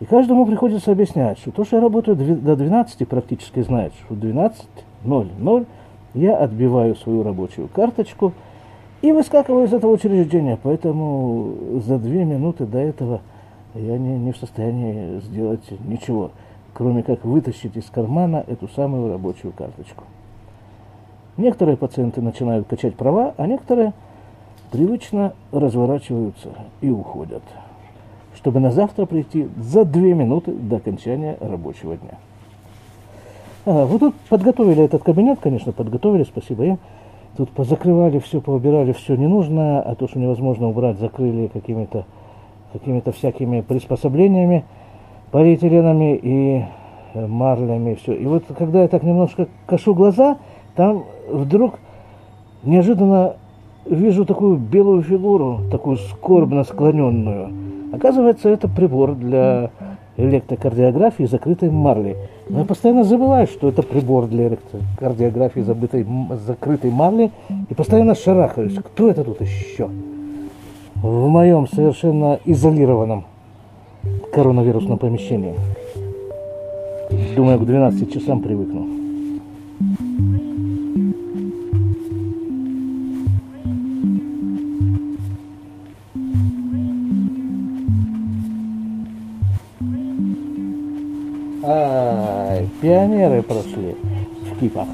И 0.00 0.04
каждому 0.06 0.44
приходится 0.44 0.90
объяснять, 0.90 1.38
что 1.38 1.52
то, 1.52 1.64
что 1.64 1.76
я 1.76 1.82
работаю 1.82 2.16
до 2.16 2.56
12, 2.56 3.06
практически 3.06 3.60
знает, 3.60 3.92
что 3.94 4.16
12.00 4.16 5.66
я 6.14 6.36
отбиваю 6.36 6.96
свою 6.96 7.22
рабочую 7.22 7.68
карточку 7.68 8.32
и 9.02 9.12
выскакиваю 9.12 9.66
из 9.66 9.72
этого 9.72 9.92
учреждения. 9.92 10.58
Поэтому 10.60 11.54
за 11.86 12.00
две 12.00 12.24
минуты 12.24 12.66
до 12.66 12.78
этого 12.78 13.20
я 13.76 13.96
не, 13.98 14.18
не 14.18 14.32
в 14.32 14.36
состоянии 14.36 15.20
сделать 15.20 15.62
ничего, 15.86 16.32
кроме 16.74 17.04
как 17.04 17.24
вытащить 17.24 17.76
из 17.76 17.84
кармана 17.84 18.44
эту 18.48 18.66
самую 18.66 19.12
рабочую 19.12 19.52
карточку. 19.52 20.02
Некоторые 21.36 21.76
пациенты 21.76 22.20
начинают 22.20 22.66
качать 22.68 22.94
права, 22.94 23.34
а 23.36 23.46
некоторые 23.46 23.92
привычно 24.70 25.34
разворачиваются 25.50 26.50
и 26.80 26.90
уходят 26.90 27.42
чтобы 28.42 28.58
на 28.58 28.72
завтра 28.72 29.06
прийти 29.06 29.48
за 29.56 29.84
две 29.84 30.14
минуты 30.14 30.52
до 30.52 30.76
окончания 30.76 31.36
рабочего 31.40 31.96
дня. 31.96 32.18
А, 33.64 33.86
вот 33.86 34.00
тут 34.00 34.14
подготовили 34.28 34.82
этот 34.82 35.04
кабинет, 35.04 35.38
конечно, 35.40 35.70
подготовили, 35.70 36.24
спасибо 36.24 36.64
им. 36.64 36.78
Тут 37.36 37.50
позакрывали 37.50 38.18
все, 38.18 38.40
поубирали 38.40 38.92
все 38.92 39.14
ненужное, 39.14 39.80
а 39.80 39.94
то, 39.94 40.08
что 40.08 40.18
невозможно 40.18 40.68
убрать, 40.68 40.98
закрыли 40.98 41.46
какими-то 41.46 42.04
какими 42.72 43.02
всякими 43.12 43.60
приспособлениями, 43.60 44.64
полиэтиленами 45.30 46.16
и 46.16 46.64
э, 47.14 47.26
марлями, 47.26 47.94
все. 47.94 48.14
И 48.14 48.24
вот 48.26 48.44
когда 48.58 48.82
я 48.82 48.88
так 48.88 49.02
немножко 49.02 49.46
кашу 49.66 49.94
глаза, 49.94 50.38
там 50.74 51.04
вдруг 51.28 51.78
неожиданно 52.62 53.36
вижу 53.86 54.24
такую 54.24 54.56
белую 54.56 55.02
фигуру, 55.02 55.60
такую 55.70 55.96
скорбно 55.96 56.64
склоненную. 56.64 57.50
Оказывается, 57.92 58.48
это 58.48 58.68
прибор 58.68 59.14
для 59.14 59.70
электрокардиографии 60.16 61.24
закрытой 61.24 61.70
марли. 61.70 62.16
Но 62.48 62.60
я 62.60 62.64
постоянно 62.64 63.04
забываю, 63.04 63.46
что 63.46 63.68
это 63.68 63.82
прибор 63.82 64.26
для 64.26 64.48
электрокардиографии 64.48 65.60
забытой, 65.60 66.06
закрытой 66.46 66.90
марли, 66.90 67.30
и 67.68 67.74
постоянно 67.74 68.14
шарахаюсь. 68.14 68.74
Кто 68.74 69.08
это 69.08 69.24
тут 69.24 69.40
еще? 69.40 69.88
В 70.96 71.28
моем 71.28 71.66
совершенно 71.68 72.38
изолированном 72.44 73.24
коронавирусном 74.32 74.98
помещении. 74.98 75.54
Думаю, 77.36 77.58
к 77.58 77.66
12 77.66 78.12
часам 78.12 78.40
привыкну. 78.40 78.86
Пионеры 92.82 93.42
прошли 93.42 93.96
в 94.50 94.58
кипах. 94.58 94.88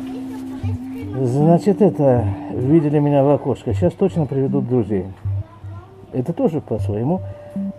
Значит, 1.20 1.82
это, 1.82 2.24
видели 2.52 2.98
меня 2.98 3.24
в 3.24 3.30
окошко, 3.30 3.72
сейчас 3.72 3.94
точно 3.94 4.26
приведут 4.26 4.68
друзей. 4.68 5.06
Это 6.12 6.32
тоже 6.32 6.60
по 6.60 6.78
своему 6.78 7.20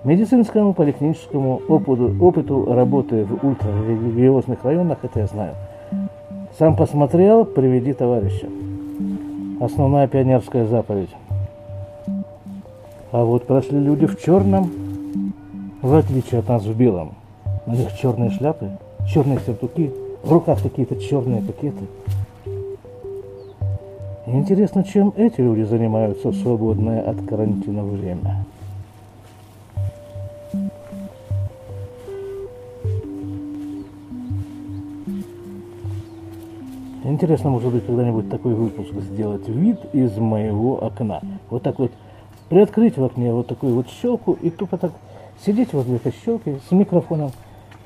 медицинскому 0.04 0.74
поликлиническому 0.74 1.62
опыту, 1.68 2.16
опыту 2.20 2.74
работы 2.74 3.24
в 3.24 3.46
ультрарелигиозных 3.46 4.66
районах, 4.66 4.98
это 5.04 5.20
я 5.20 5.28
знаю. 5.28 5.54
Сам 6.58 6.76
посмотрел, 6.76 7.46
приведи 7.46 7.94
товарища. 7.94 8.48
основная 9.62 10.08
пионерская 10.08 10.66
заповедь. 10.66 11.16
А 13.12 13.24
вот 13.24 13.46
прошли 13.46 13.80
люди 13.80 14.06
в 14.08 14.20
черном, 14.20 14.72
в 15.82 15.94
отличие 15.94 16.40
от 16.40 16.50
нас 16.50 16.64
в 16.66 16.76
белом. 16.76 17.14
У 17.66 17.72
них 17.72 17.96
черные 17.96 18.32
шляпы, 18.32 18.72
черные 19.12 19.40
сюртуки, 19.40 19.92
в 20.24 20.32
руках 20.32 20.62
какие-то 20.62 20.96
черные 20.96 21.42
пакеты. 21.42 21.86
Интересно, 24.28 24.84
чем 24.84 25.12
эти 25.18 25.42
люди 25.42 25.64
занимаются 25.64 26.30
в 26.30 26.36
свободное 26.36 27.02
от 27.02 27.26
карантина 27.26 27.84
время. 27.84 28.46
Интересно, 37.04 37.50
может 37.50 37.74
быть, 37.74 37.86
когда-нибудь 37.88 38.30
такой 38.30 38.54
выпуск 38.54 38.92
сделать 38.94 39.48
вид 39.48 39.80
из 39.94 40.16
моего 40.18 40.84
окна. 40.84 41.22
Вот 41.50 41.64
так 41.64 41.80
вот 41.80 41.92
приоткрыть 42.50 42.98
в 42.98 43.04
окне 43.04 43.34
вот 43.34 43.48
такую 43.48 43.74
вот 43.74 43.88
щелку 43.90 44.34
и 44.34 44.52
тупо 44.52 44.78
так 44.78 44.92
сидеть 45.44 45.74
возле 45.74 45.96
этой 45.96 46.14
щелки 46.24 46.60
с 46.68 46.72
микрофоном 46.72 47.32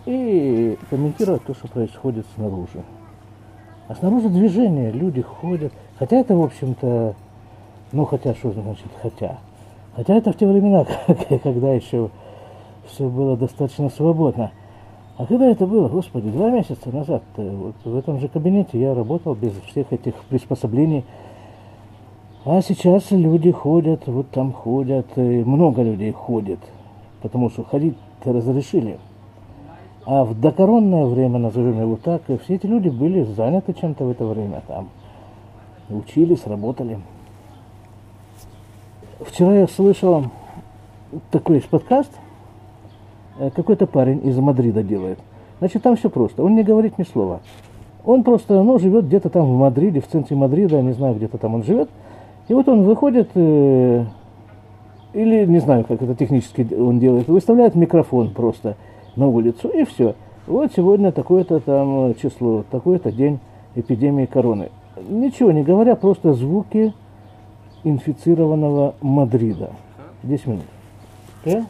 и 0.05 0.77
комментировать 0.89 1.43
то, 1.43 1.53
что 1.53 1.67
происходит 1.67 2.25
снаружи. 2.36 2.83
А 3.88 3.95
снаружи 3.95 4.29
движение, 4.29 4.91
люди 4.91 5.22
ходят. 5.22 5.74
Хотя 5.98 6.17
это, 6.17 6.36
в 6.36 6.41
общем-то, 6.41 7.15
ну 7.91 8.05
хотя, 8.05 8.33
что 8.33 8.51
значит 8.51 8.88
хотя? 9.01 9.38
Хотя 9.95 10.15
это 10.15 10.33
в 10.33 10.38
те 10.38 10.48
времена, 10.48 10.86
когда 11.43 11.74
еще 11.74 12.10
все 12.88 13.07
было 13.07 13.38
достаточно 13.38 13.89
свободно. 13.89 14.51
А 15.17 15.25
когда 15.25 15.45
это 15.45 15.67
было, 15.67 15.88
господи, 15.88 16.29
два 16.31 16.50
месяца 16.50 16.89
назад, 16.91 17.24
вот 17.38 17.75
в 17.83 17.95
этом 17.95 18.19
же 18.19 18.27
кабинете 18.27 18.79
я 18.79 18.95
работал 18.95 19.36
без 19.36 19.53
всех 19.67 19.93
этих 19.93 20.15
приспособлений. 20.29 21.05
А 22.45 22.62
сейчас 22.62 23.12
люди 23.12 23.51
ходят, 23.51 24.07
вот 24.07 24.31
там 24.31 24.51
ходят, 24.51 25.15
много 25.15 25.83
людей 25.83 26.12
ходит, 26.12 26.60
потому 27.22 27.50
что 27.50 27.63
ходить 27.63 27.95
разрешили. 28.25 28.98
А 30.05 30.25
в 30.25 30.38
докоронное 30.39 31.05
время, 31.05 31.39
назовем 31.39 31.79
его 31.79 31.95
так, 31.95 32.24
все 32.25 32.55
эти 32.55 32.65
люди 32.65 32.89
были 32.89 33.24
заняты 33.24 33.74
чем-то 33.74 34.03
в 34.03 34.12
это 34.12 34.25
время 34.25 34.62
там. 34.67 34.89
Учились, 35.89 36.45
работали. 36.45 37.00
Вчера 39.22 39.53
я 39.60 39.67
слышал 39.67 40.25
такой 41.31 41.62
подкаст, 41.62 42.12
э, 43.39 43.50
какой-то 43.51 43.88
парень 43.88 44.27
из 44.27 44.38
Мадрида 44.38 44.83
делает. 44.83 45.19
Значит, 45.60 45.83
там 45.83 45.95
все 45.95 46.10
просто. 46.10 46.43
Он 46.43 46.55
не 46.55 46.63
говорит 46.63 46.98
ни 46.98 47.03
слова. 47.03 47.39
Он 48.03 48.24
просто, 48.24 48.62
ну, 48.62 48.79
живет 48.79 49.05
где-то 49.05 49.29
там 49.29 49.45
в 49.45 49.57
Мадриде, 49.57 50.01
в 50.01 50.07
центре 50.07 50.36
Мадрида, 50.36 50.81
не 50.81 50.91
знаю, 50.91 51.15
где-то 51.15 51.38
там 51.38 51.55
он 51.55 51.63
живет. 51.63 51.89
И 52.50 52.53
вот 52.53 52.67
он 52.67 52.83
выходит, 52.83 53.29
э, 53.36 54.05
или 55.13 55.45
не 55.45 55.60
знаю, 55.60 55.86
как 55.86 56.01
это 56.01 56.13
технически 56.13 56.67
он 56.74 57.00
делает, 57.00 57.29
выставляет 57.29 57.75
микрофон 57.75 58.31
просто– 58.31 58.75
новое 59.15 59.43
лицо, 59.43 59.70
и 59.70 59.84
все. 59.84 60.15
Вот 60.48 60.72
сегодня 60.75 61.12
такое-то 61.12 61.60
там 61.60 62.12
э, 62.12 62.13
число, 62.15 62.63
такой-то 62.70 63.12
день 63.12 63.39
эпидемии 63.75 64.25
короны. 64.25 64.72
Ничего 64.98 65.51
не 65.51 65.63
говоря, 65.63 65.96
просто 65.96 66.34
звуки 66.34 66.93
инфицированного 67.84 68.96
Мадрида. 69.01 69.72
10 70.24 70.48
минут. 70.48 70.65
Ты? 71.43 71.65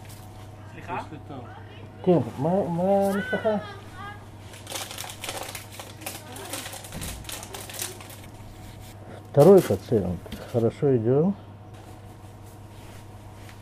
Ты? 2.04 2.22
Моя 2.38 2.64
Мустаха? 3.14 3.62
Второй 9.32 9.62
пациент. 9.62 10.20
Хорошо 10.52 10.96
идем. 10.96 11.34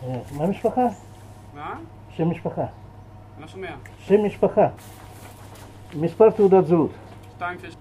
Э, 0.01 0.21
Мамишпаха? 0.31 0.93
Да? 1.53 1.77
Шемишпаха? 2.17 2.71
שם 3.36 3.40
משפחה. 3.40 3.40
לא 3.40 3.46
שומע. 3.46 3.76
שם 3.98 4.24
משפחה. 4.24 4.68
מספר 5.94 6.30
תעודת 6.30 6.66
זהות. 6.66 6.90
שתיים, 7.36 7.58
שש. 7.58 7.74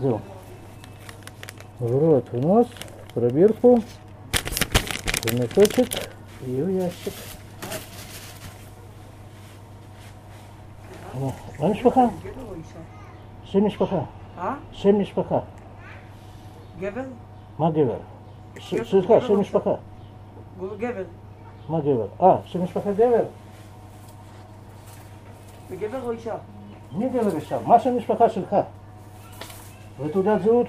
זהו. 0.00 0.18
в 1.80 2.36
нос, 2.40 2.66
пробирку, 3.14 3.78
заметочек 5.24 5.88
и 6.46 6.50
ящик. 6.50 7.12
מה 11.14 11.30
המשפחה? 11.58 12.00
שם 13.44 13.66
משפחה. 13.66 14.00
אה? 14.38 14.54
שם 14.72 15.00
משפחה. 15.00 15.38
גבר? 16.80 17.04
מה 17.58 17.70
גבר? 17.70 17.96
סליחה, 18.84 19.20
שם 19.20 19.40
משפחה. 19.40 19.74
גבר. 20.78 21.04
מה 21.68 21.80
גבר? 21.80 22.06
אה, 22.22 22.36
שם 22.44 22.64
משפחה 22.64 22.92
גבר. 22.92 23.24
זה 25.68 25.76
גבר 25.76 26.02
או 26.02 26.10
אישה? 26.10 26.34
מי 26.92 27.08
גבר 27.08 27.36
אישה? 27.36 27.58
מה 27.66 27.80
שם 27.80 27.96
משפחה 27.96 28.28
שלך? 28.28 28.56
ותעודת 30.00 30.42
זהות? 30.42 30.66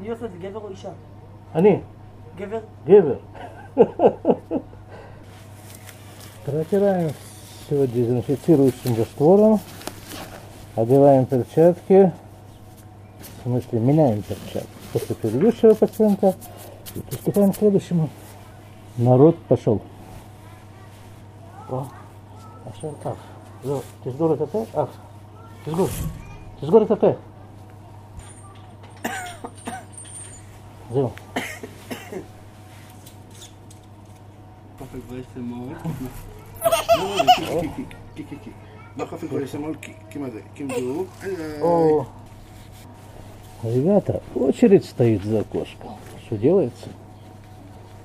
מי 0.00 0.08
עושה 0.08 0.24
את 0.24 0.32
זה, 0.32 0.38
גבר 0.38 0.60
או 0.60 0.68
אישה? 0.68 0.90
אני. 1.54 1.80
גבר? 2.36 2.60
Гевер. 2.86 3.18
Протираем 6.46 7.10
все 7.66 7.86
дезинфицирующим 7.86 8.96
раствором, 8.96 9.60
одеваем 10.76 11.26
перчатки, 11.26 12.12
в 13.42 13.42
смысле 13.42 13.80
меняем 13.80 14.22
перчатки 14.22 14.68
после 14.92 15.14
предыдущего 15.14 15.74
пациента 15.74 16.34
и 16.94 17.00
приступаем 17.00 17.52
к 17.52 17.56
следующему. 17.56 18.08
Народ 18.96 19.38
пошел. 19.44 19.80
О, 21.68 21.86
пошел. 22.64 22.94
Ах, 23.04 23.16
תסגור 24.04 24.34
את 24.34 24.40
הפה? 24.40 24.64
אח, 24.74 24.88
תסגור. 25.64 25.88
תסגור 26.60 26.82
את 26.82 26.90
הפה. 26.90 27.12
זהו. 30.92 31.10
О, 41.62 42.06
Ребята, 43.63 44.21
очередь 44.35 44.83
стоит 44.83 45.23
за 45.23 45.39
окошком. 45.39 45.91
Что 46.25 46.35
делается? 46.35 46.89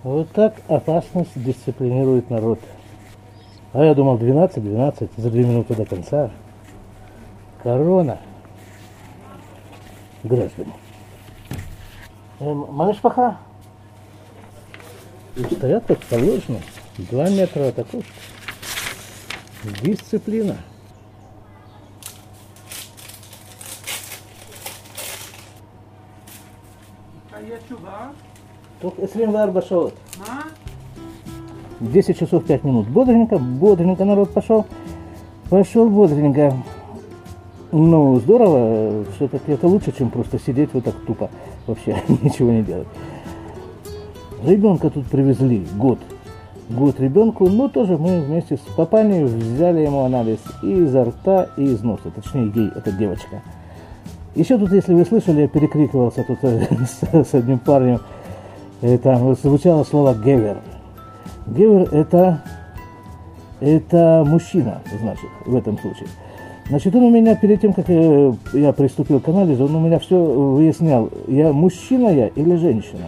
Вот 0.04 0.30
так 0.30 0.54
опасность 0.68 1.32
дисциплинирует 1.34 2.30
народ. 2.30 2.60
А 3.72 3.84
я 3.84 3.94
думал 3.94 4.18
12-12 4.18 5.10
за 5.16 5.30
2 5.30 5.40
минуты 5.40 5.74
до 5.74 5.84
конца. 5.84 6.30
Корона. 7.62 8.18
Граждане. 10.22 10.72
Эм, 12.38 12.66
Малышпаха. 12.70 13.38
И 15.34 15.42
стоят 15.42 15.84
как 15.86 15.98
положено. 16.02 16.60
Два 16.98 17.28
метра 17.28 17.68
от 17.68 17.78
окошка. 17.80 18.12
Дисциплина. 19.82 20.56
Только 28.80 29.06
24 29.06 29.62
шоот. 29.66 29.94
10 31.80 32.18
часов 32.18 32.44
5 32.44 32.64
минут. 32.64 32.88
Бодренько, 32.88 33.38
бодренько 33.38 34.04
народ 34.04 34.32
пошел. 34.32 34.66
Пошел 35.50 35.88
бодренько. 35.88 36.54
Ну, 37.72 38.18
здорово. 38.20 39.04
Все-таки 39.16 39.52
это 39.52 39.66
лучше, 39.66 39.92
чем 39.96 40.10
просто 40.10 40.38
сидеть 40.38 40.70
вот 40.72 40.84
так 40.84 40.94
тупо. 41.06 41.30
Вообще 41.66 41.96
ничего 42.22 42.50
не 42.50 42.62
делать. 42.62 42.88
Ребенка 44.44 44.90
тут 44.90 45.06
привезли 45.06 45.66
год. 45.76 45.98
Год 46.68 47.00
ребенку, 47.00 47.48
но 47.48 47.68
тоже 47.68 47.96
мы 47.96 48.20
вместе 48.20 48.56
с 48.56 48.60
папаней 48.76 49.24
взяли 49.24 49.80
ему 49.80 50.04
анализ 50.04 50.38
и 50.62 50.70
изо 50.82 51.04
рта, 51.04 51.48
и 51.56 51.64
из 51.64 51.82
носа. 51.82 52.10
Точнее, 52.14 52.52
ей, 52.54 52.68
эта 52.76 52.92
девочка. 52.92 53.42
Еще 54.34 54.58
тут, 54.58 54.70
если 54.72 54.92
вы 54.94 55.04
слышали, 55.04 55.42
я 55.42 55.48
перекрикивался 55.48 56.24
тут 56.24 56.38
с, 56.42 57.28
с 57.28 57.34
одним 57.34 57.58
парнем. 57.58 58.00
Там 58.80 59.34
звучало 59.34 59.82
слово 59.84 60.14
«гевер». 60.14 60.58
Гевер– 61.46 61.88
это, 61.92 62.42
это 63.60 64.24
мужчина, 64.26 64.82
значит, 65.00 65.28
в 65.46 65.56
этом 65.56 65.78
случае. 65.78 66.08
Значит, 66.68 66.94
он 66.94 67.04
у 67.04 67.10
меня 67.10 67.34
перед 67.34 67.60
тем, 67.60 67.72
как 67.72 67.88
я, 67.88 68.34
я 68.52 68.72
приступил 68.72 69.20
к 69.20 69.28
анализу, 69.28 69.64
он 69.64 69.74
у 69.74 69.80
меня 69.80 69.98
все 69.98 70.22
выяснял, 70.22 71.08
я 71.26 71.52
мужчина 71.52 72.08
я 72.08 72.28
или 72.28 72.56
женщина. 72.56 73.06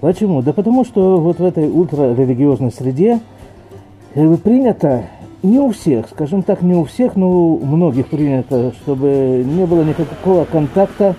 Почему? 0.00 0.42
Да 0.42 0.52
потому 0.52 0.84
что 0.84 1.18
вот 1.18 1.38
в 1.38 1.44
этой 1.44 1.68
ультрарелигиозной 1.68 2.70
среде 2.70 3.20
принято 4.12 5.04
не 5.42 5.58
у 5.58 5.70
всех, 5.70 6.08
скажем 6.08 6.42
так, 6.42 6.62
не 6.62 6.74
у 6.74 6.84
всех, 6.84 7.16
но 7.16 7.28
у 7.28 7.64
многих 7.64 8.06
принято, 8.06 8.72
чтобы 8.82 9.44
не 9.44 9.66
было 9.66 9.82
никакого 9.82 10.44
контакта 10.44 11.16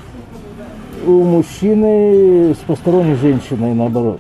у 1.06 1.24
мужчины 1.24 2.54
с 2.54 2.58
посторонней 2.58 3.16
женщиной, 3.16 3.74
наоборот. 3.74 4.20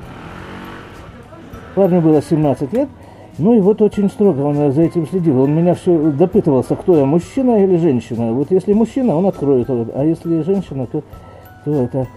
Парню 1.73 2.01
было 2.01 2.21
17 2.21 2.71
лет, 2.73 2.89
ну 3.37 3.53
и 3.53 3.59
вот 3.59 3.81
очень 3.81 4.09
строго 4.09 4.41
он 4.41 4.71
за 4.71 4.83
этим 4.83 5.07
следил. 5.07 5.41
Он 5.41 5.53
меня 5.53 5.75
все 5.75 6.11
допытывался, 6.11 6.75
кто 6.75 6.95
я, 6.97 7.05
мужчина 7.05 7.63
или 7.63 7.77
женщина. 7.77 8.31
Вот 8.31 8.51
если 8.51 8.73
мужчина, 8.73 9.15
он 9.15 9.25
откроет, 9.25 9.67
а 9.69 10.03
если 10.03 10.41
женщина, 10.41 10.87
то, 10.87 11.03
то 11.65 11.73
это 11.73 12.07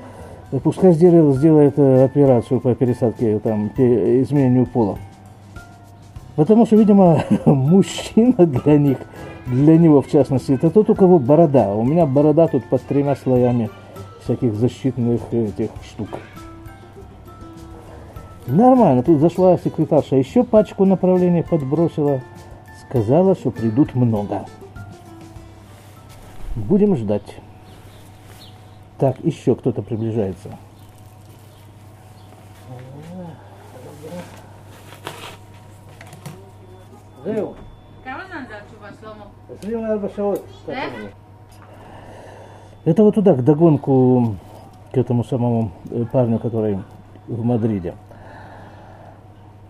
пускай 0.63 0.93
сделает, 0.93 1.37
сделает 1.37 1.75
э, 1.79 2.05
операцию 2.05 2.61
по 2.61 2.75
пересадке, 2.75 3.39
там, 3.41 3.69
изменению 3.77 4.67
пола. 4.67 4.99
Потому 6.37 6.67
что, 6.67 6.77
видимо, 6.77 7.25
мужчина 7.47 8.47
для 8.47 8.79
них, 8.79 8.99
для 9.47 9.77
него 9.77 10.03
в 10.03 10.09
частности, 10.09 10.53
это 10.53 10.71
тот, 10.71 10.89
у 10.91 10.95
кого 10.95 11.19
борода. 11.19 11.75
У 11.75 11.83
меня 11.85 12.07
борода 12.07 12.47
тут 12.47 12.65
под 12.65 12.83
тремя 12.83 13.17
слоями 13.17 13.71
всяких 14.28 14.54
защитных 14.56 15.22
этих 15.32 15.70
штук. 15.84 16.10
Нормально, 18.48 19.04
тут 19.04 19.20
зашла 19.20 19.58
секретарша, 19.58 20.16
еще 20.16 20.44
пачку 20.44 20.86
направлений 20.86 21.44
подбросила, 21.44 22.22
сказала, 22.88 23.36
что 23.36 23.52
придут 23.52 23.96
много. 23.96 24.46
Будем 26.56 26.96
ждать. 26.96 27.38
Так, 28.98 29.24
еще 29.24 29.56
кто-то 29.56 29.82
приближается. 29.82 30.58
זהו. 37.24 37.54
כמה 38.04 38.24
זמן 38.28 38.44
זה 38.50 38.58
התשובה, 38.58 38.88
שלמה? 39.02 39.26
24 39.62 40.10
שעות. 40.16 40.39
איך? 40.68 40.94
это 42.85 43.03
вот 43.03 43.14
туда, 43.14 43.35
к 43.35 43.45
догонку 43.45 44.37
к 44.93 44.97
этому 44.97 45.25
самому 45.25 45.71
э, 45.91 46.05
парню, 46.11 46.38
который 46.38 46.79
в 47.27 47.45
Мадриде. 47.45 47.95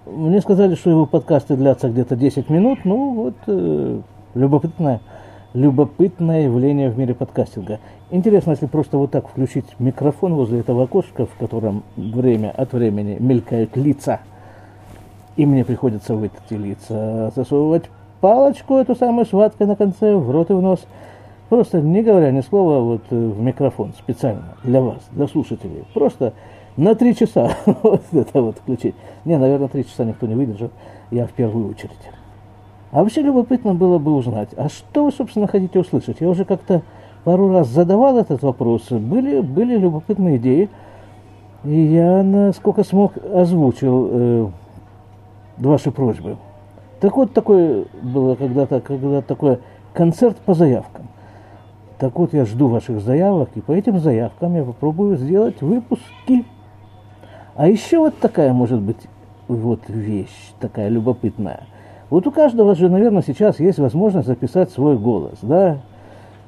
Мне 0.07 0.40
сказали, 0.40 0.75
что 0.75 0.90
его 0.90 1.07
подкасты 1.07 1.57
длятся 1.57 1.90
где-то 1.90 2.16
10 2.16 2.49
минут. 2.49 2.81
Ну, 2.85 3.14
вот 3.14 3.35
э, 3.47 4.01
любопытное, 4.35 5.01
любопытное 5.53 6.44
явление 6.44 6.90
в 6.90 6.99
мире 6.99 7.14
подкастинга. 7.14 7.79
Интересно, 8.11 8.53
если 8.53 8.66
просто 8.66 8.97
вот 8.97 9.11
так 9.11 9.29
включить 9.29 9.66
микрофон 9.79 10.35
возле 10.35 10.61
этого 10.61 10.85
окошка, 10.85 11.27
в 11.27 11.35
котором 11.35 11.83
время 11.97 12.53
от 12.57 12.73
времени 12.73 13.16
мелькают 13.21 13.77
лица, 13.77 14.21
и 15.37 15.44
мне 15.44 15.64
приходится 15.64 16.14
в 16.14 16.23
эти 16.23 16.55
лица 16.55 17.31
засовывать 17.35 17.85
палочку, 18.21 18.77
эту 18.77 18.94
самую 18.97 19.27
с 19.27 19.33
ваткой 19.33 19.66
на 19.66 19.77
конце, 19.77 20.16
в 20.16 20.31
рот 20.31 20.51
и 20.51 20.55
в 20.55 20.62
нос. 20.62 20.81
Просто 21.49 21.81
не 21.81 22.03
говоря 22.03 22.31
ни 22.31 22.43
слова 22.43 22.81
вот 22.81 23.03
э, 23.11 23.17
в 23.17 23.41
микрофон 23.41 23.93
специально 23.99 24.57
для 24.65 24.83
вас, 24.83 24.99
для 25.13 25.27
слушателей. 25.27 25.85
Просто 25.95 26.35
на 26.77 26.95
три 26.95 27.17
часа 27.17 27.57
вот 27.83 28.03
это 28.13 28.43
вот 28.43 28.59
включить. 28.59 28.95
Не, 29.25 29.39
наверное, 29.39 29.69
три 29.69 29.87
часа 29.87 30.05
никто 30.05 30.27
не 30.27 30.35
выдержит, 30.35 30.71
я 31.11 31.27
в 31.27 31.33
первую 31.33 31.71
очередь. 31.71 31.93
А 32.91 33.03
вообще 33.03 33.23
любопытно 33.23 33.75
было 33.75 33.99
бы 33.99 34.15
узнать, 34.15 34.51
а 34.57 34.69
что 34.69 35.05
вы, 35.05 35.13
собственно, 35.13 35.47
хотите 35.47 35.79
услышать? 35.79 36.21
Я 36.21 36.29
уже 36.29 36.45
как-то 36.45 36.83
пару 37.25 37.51
раз 37.51 37.69
задавал 37.69 38.19
этот 38.19 38.43
вопрос, 38.43 38.91
были, 38.91 39.41
были 39.41 39.77
любопытные 39.77 40.37
идеи, 40.37 40.71
и 41.65 41.81
я, 41.81 42.23
насколько 42.23 42.85
смог, 42.85 43.13
озвучил 43.35 44.09
э, 44.11 44.47
ваши 45.59 45.91
просьбы. 45.91 46.37
Так 47.01 47.17
вот, 47.17 47.33
такое 47.33 47.87
было 48.03 48.35
когда-то, 48.35 48.81
когда 48.81 49.23
такой 49.23 49.59
концерт 49.93 50.37
по 50.39 50.55
заявкам. 50.55 51.09
Так 51.99 52.17
вот, 52.17 52.33
я 52.33 52.45
жду 52.45 52.69
ваших 52.69 53.01
заявок, 53.01 53.51
и 53.57 53.61
по 53.61 53.73
этим 53.73 53.99
заявкам 53.99 54.55
я 54.55 54.63
попробую 54.63 55.17
сделать 55.17 55.61
выпуски. 55.61 56.45
А 57.57 57.67
еще 57.67 57.99
вот 57.99 58.17
такая, 58.19 58.53
может 58.53 58.81
быть, 58.81 59.09
вот 59.49 59.81
вещь, 59.89 60.53
такая 60.61 60.91
любопытная. 60.91 61.65
Вот 62.09 62.27
у 62.29 62.31
каждого 62.31 62.77
же, 62.77 62.89
наверное, 62.89 63.25
сейчас 63.27 63.59
есть 63.59 63.81
возможность 63.81 64.29
записать 64.29 64.71
свой 64.71 64.97
голос, 64.97 65.39
да, 65.43 65.79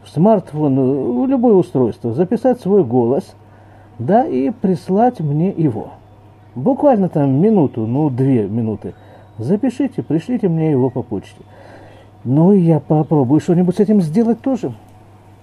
в 0.04 0.10
смартфон, 0.10 1.22
в 1.22 1.26
любое 1.26 1.54
устройство, 1.54 2.12
записать 2.12 2.60
свой 2.60 2.84
голос, 2.84 3.34
да, 3.98 4.24
и 4.24 4.50
прислать 4.50 5.18
мне 5.18 5.50
его. 5.50 5.90
Буквально 6.54 7.08
там 7.08 7.40
минуту, 7.40 7.86
ну, 7.86 8.08
две 8.08 8.46
минуты. 8.46 8.94
Запишите, 9.36 10.02
пришлите 10.04 10.48
мне 10.48 10.70
его 10.70 10.90
по 10.90 11.02
почте. 11.02 11.42
Ну, 12.22 12.52
я 12.52 12.78
попробую 12.78 13.40
что-нибудь 13.40 13.76
с 13.76 13.80
этим 13.80 14.00
сделать 14.00 14.40
тоже 14.40 14.72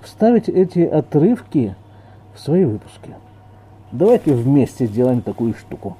вставить 0.01 0.49
эти 0.49 0.79
отрывки 0.79 1.75
в 2.33 2.39
свои 2.39 2.65
выпуски. 2.65 3.12
Давайте 3.91 4.33
вместе 4.33 4.86
сделаем 4.86 5.21
такую 5.21 5.53
штуку. 5.53 5.97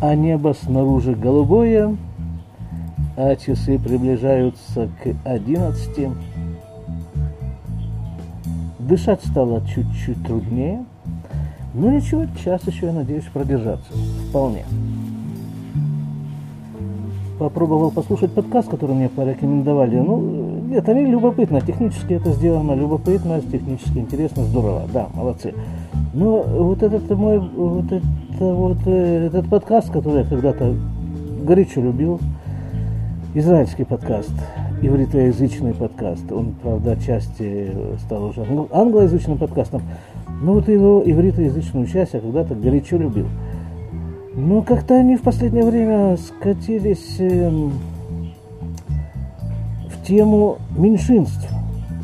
А 0.00 0.14
небо 0.14 0.54
снаружи 0.60 1.14
голубое, 1.14 1.96
а 3.16 3.36
часы 3.36 3.78
приближаются 3.78 4.88
к 5.02 5.14
одиннадцати. 5.24 6.10
Дышать 8.78 9.24
стало 9.24 9.62
чуть-чуть 9.66 10.22
труднее, 10.26 10.84
но 11.72 11.90
ничего, 11.90 12.26
час 12.44 12.66
еще, 12.66 12.86
я 12.86 12.92
надеюсь, 12.92 13.24
продержаться. 13.24 13.92
Вполне 14.28 14.64
попробовал 17.38 17.90
послушать 17.90 18.32
подкаст, 18.32 18.68
который 18.68 18.94
мне 18.94 19.08
порекомендовали. 19.08 19.98
Ну, 19.98 20.43
это 20.74 20.92
любопытно, 20.92 21.60
технически 21.60 22.14
это 22.14 22.30
сделано 22.32 22.72
любопытно, 22.72 23.40
технически 23.40 23.98
интересно, 23.98 24.44
здорово, 24.44 24.82
да, 24.92 25.08
молодцы. 25.14 25.54
Но 26.12 26.42
вот 26.42 26.82
этот 26.82 27.08
мой, 27.10 27.38
вот 27.38 27.86
это 27.90 28.44
вот 28.44 28.78
э, 28.86 29.26
этот 29.26 29.48
подкаст, 29.48 29.90
который 29.90 30.22
я 30.22 30.24
когда-то 30.24 30.74
горячо 31.42 31.80
любил, 31.80 32.20
израильский 33.34 33.84
подкаст, 33.84 34.32
ивритоязычный 34.82 35.74
подкаст, 35.74 36.30
он, 36.30 36.54
правда, 36.62 36.92
отчасти 36.92 37.70
стал 38.00 38.26
уже 38.26 38.46
англоязычным 38.72 39.38
подкастом, 39.38 39.82
но 40.42 40.54
вот 40.54 40.68
его 40.68 41.02
ивритоязычную 41.04 41.86
часть 41.86 42.14
я 42.14 42.20
когда-то 42.20 42.54
горячо 42.54 42.96
любил. 42.96 43.26
Но 44.36 44.62
как-то 44.62 44.94
они 44.94 45.16
в 45.16 45.22
последнее 45.22 45.64
время 45.64 46.16
скатились 46.16 47.16
эм, 47.20 47.72
тему 50.06 50.58
меньшинств, 50.76 51.48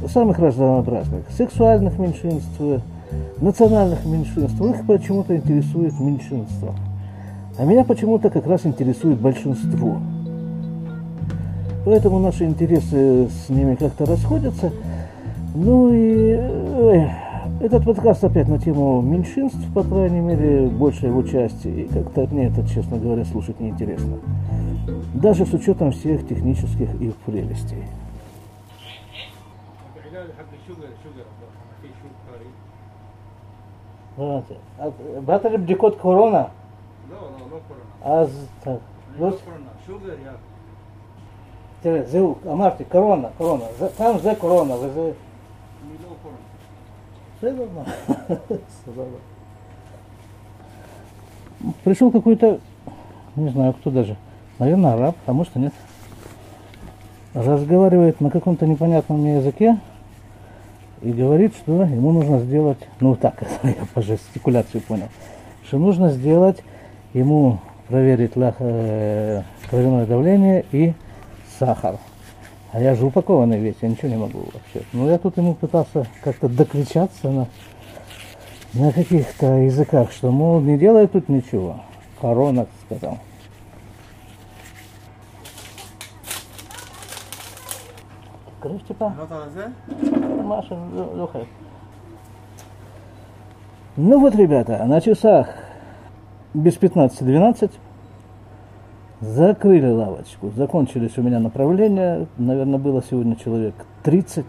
самых 0.08 0.38
разнообразных, 0.38 1.24
сексуальных 1.36 1.98
меньшинств, 1.98 2.60
национальных 3.40 4.04
меньшинств. 4.04 4.60
Их 4.60 4.86
почему-то 4.86 5.36
интересует 5.36 5.98
меньшинство. 6.00 6.74
А 7.58 7.64
меня 7.64 7.84
почему-то 7.84 8.30
как 8.30 8.46
раз 8.46 8.64
интересует 8.64 9.18
большинство. 9.18 9.98
Поэтому 11.84 12.18
наши 12.18 12.44
интересы 12.44 13.28
с 13.28 13.48
ними 13.48 13.74
как-то 13.74 14.06
расходятся. 14.06 14.70
Ну 15.54 15.92
и 15.92 16.38
ой, 16.78 17.10
этот 17.60 17.84
подкаст 17.84 18.24
опять 18.24 18.48
на 18.48 18.58
тему 18.58 19.02
меньшинств, 19.02 19.60
по 19.74 19.82
крайней 19.82 20.20
мере, 20.20 20.66
большей 20.68 21.10
его 21.10 21.22
части, 21.22 21.68
и 21.68 21.88
как-то 21.88 22.26
мне 22.34 22.46
это, 22.46 22.66
честно 22.66 22.96
говоря, 22.96 23.22
слушать 23.26 23.60
неинтересно. 23.60 24.16
Даже 25.12 25.44
с 25.44 25.52
учетом 25.52 25.90
всех 25.92 26.26
технических 26.26 26.94
их 27.00 27.14
прелестей. 27.16 27.84
بطل 35.20 35.56
بديكوت 35.56 35.96
كورونا 35.96 36.50
لا 37.10 37.14
لا 37.14 37.20
مو 37.50 37.60
كورونا 37.68 38.22
از 38.22 38.30
بص 39.20 39.38
كورونا 39.44 39.72
شوجر 39.86 40.16
يا 40.24 40.36
корона, 41.84 42.06
زو 42.06 42.34
за 42.44 42.84
كورونا 42.84 43.30
كورونا 43.38 43.66
تام 43.98 44.18
все 47.40 47.54
сказала. 48.82 49.08
Пришел 51.84 52.10
какой-то, 52.10 52.60
не 53.36 53.48
знаю 53.48 53.72
кто 53.72 53.90
даже, 53.90 54.16
наверное, 54.58 54.92
араб, 54.92 55.16
а 55.26 55.32
может 55.32 55.56
и 55.56 55.60
нет. 55.60 55.72
Разговаривает 57.32 58.20
на 58.20 58.30
каком-то 58.30 58.66
непонятном 58.66 59.20
мне 59.20 59.36
языке 59.36 59.78
и 61.00 61.12
говорит, 61.12 61.54
что 61.54 61.84
ему 61.84 62.12
нужно 62.12 62.40
сделать, 62.40 62.78
ну 63.00 63.16
так, 63.16 63.42
я 63.62 63.74
по 63.94 64.02
жестикуляции 64.02 64.80
понял, 64.80 65.08
что 65.64 65.78
нужно 65.78 66.10
сделать, 66.10 66.62
ему 67.14 67.58
проверить 67.88 68.32
э, 68.36 69.42
кровяное 69.70 70.06
давление 70.06 70.64
и 70.72 70.92
сахар. 71.58 71.96
А 72.72 72.80
я 72.80 72.94
же 72.94 73.04
упакованный 73.04 73.58
весь, 73.58 73.76
я 73.80 73.88
ничего 73.88 74.08
не 74.08 74.16
могу 74.16 74.38
вообще. 74.38 74.86
Ну 74.92 75.08
я 75.08 75.18
тут 75.18 75.36
ему 75.36 75.54
пытался 75.54 76.06
как-то 76.22 76.48
докричаться 76.48 77.28
на, 77.30 77.48
на 78.74 78.92
каких-то 78.92 79.46
языках, 79.58 80.12
что, 80.12 80.30
мол, 80.30 80.60
не 80.60 80.78
делай 80.78 81.08
тут 81.08 81.28
ничего. 81.28 81.80
Корона, 82.20 82.66
сказал. 82.86 83.18
Крыш 88.60 88.82
типа? 88.82 89.14
Маша, 90.44 90.78
Леха. 91.16 91.46
Ну 93.96 94.20
вот, 94.20 94.34
ребята, 94.36 94.84
на 94.84 95.00
часах 95.00 95.48
без 96.54 96.76
15-12 96.76 97.72
закрыли 99.20 99.90
лавочку. 99.90 100.50
Закончились 100.56 101.16
у 101.18 101.22
меня 101.22 101.38
направления. 101.38 102.26
Наверное, 102.38 102.78
было 102.78 103.02
сегодня 103.08 103.36
человек 103.36 103.74
30. 104.02 104.44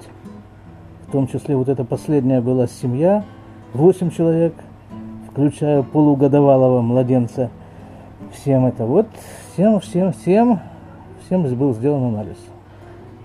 В 1.08 1.12
том 1.12 1.28
числе 1.28 1.56
вот 1.56 1.70
эта 1.70 1.84
последняя 1.84 2.42
была 2.42 2.68
семья. 2.68 3.24
8 3.74 4.12
человек, 4.12 4.54
включая 5.30 5.84
полугодовалого 5.84 6.82
младенца. 6.82 7.50
Всем 8.34 8.66
это 8.66 8.86
вот, 8.86 9.08
всем, 9.54 9.80
всем, 9.82 10.14
всем, 10.14 10.60
всем 11.26 11.44
был 11.56 11.74
сделан 11.74 12.14
анализ. 12.14 12.38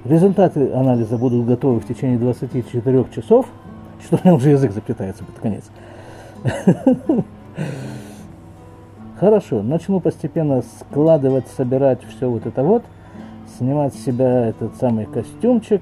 Результаты 0.04 0.72
анализа 0.72 1.16
будут 1.16 1.46
готовы 1.46 1.80
в 1.80 1.86
течение 1.86 2.18
24 2.18 3.06
часов. 3.14 3.46
Что 4.04 4.16
у 4.16 4.20
меня 4.26 4.34
уже 4.34 4.50
язык 4.50 4.72
заплетается 4.72 5.24
под 5.24 5.38
конец. 5.38 5.64
Хорошо, 9.18 9.62
начну 9.62 10.00
постепенно 10.00 10.62
складывать, 10.62 11.46
собирать 11.48 12.00
все 12.04 12.28
вот 12.28 12.44
это 12.44 12.62
вот, 12.62 12.82
снимать 13.56 13.94
с 13.94 14.04
себя 14.04 14.48
этот 14.48 14.76
самый 14.76 15.06
костюмчик. 15.06 15.80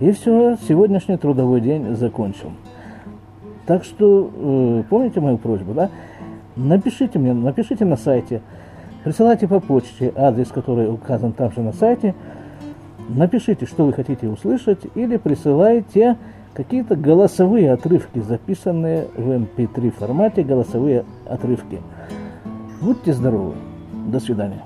И 0.00 0.10
все, 0.12 0.56
сегодняшний 0.66 1.18
трудовой 1.18 1.60
день 1.60 1.94
закончил. 1.94 2.52
Так 3.66 3.84
что, 3.84 4.30
э, 4.34 4.82
помните 4.88 5.20
мою 5.20 5.36
просьбу, 5.36 5.74
да? 5.74 5.90
Напишите 6.56 7.18
мне, 7.18 7.34
напишите 7.34 7.84
на 7.84 7.98
сайте, 7.98 8.40
присылайте 9.04 9.46
по 9.46 9.60
почте 9.60 10.10
адрес, 10.16 10.48
который 10.48 10.90
указан 10.90 11.32
там 11.32 11.52
же 11.52 11.60
на 11.60 11.72
сайте, 11.74 12.14
напишите, 13.10 13.66
что 13.66 13.84
вы 13.84 13.92
хотите 13.92 14.26
услышать, 14.28 14.80
или 14.94 15.18
присылайте 15.18 16.16
какие-то 16.54 16.96
голосовые 16.96 17.72
отрывки, 17.72 18.20
записанные 18.20 19.06
в 19.16 19.30
MP3 19.30 19.90
формате, 19.90 20.42
голосовые 20.42 21.04
отрывки. 21.26 21.78
Будьте 22.82 23.12
здоровы. 23.12 23.54
До 24.08 24.18
свидания. 24.18 24.64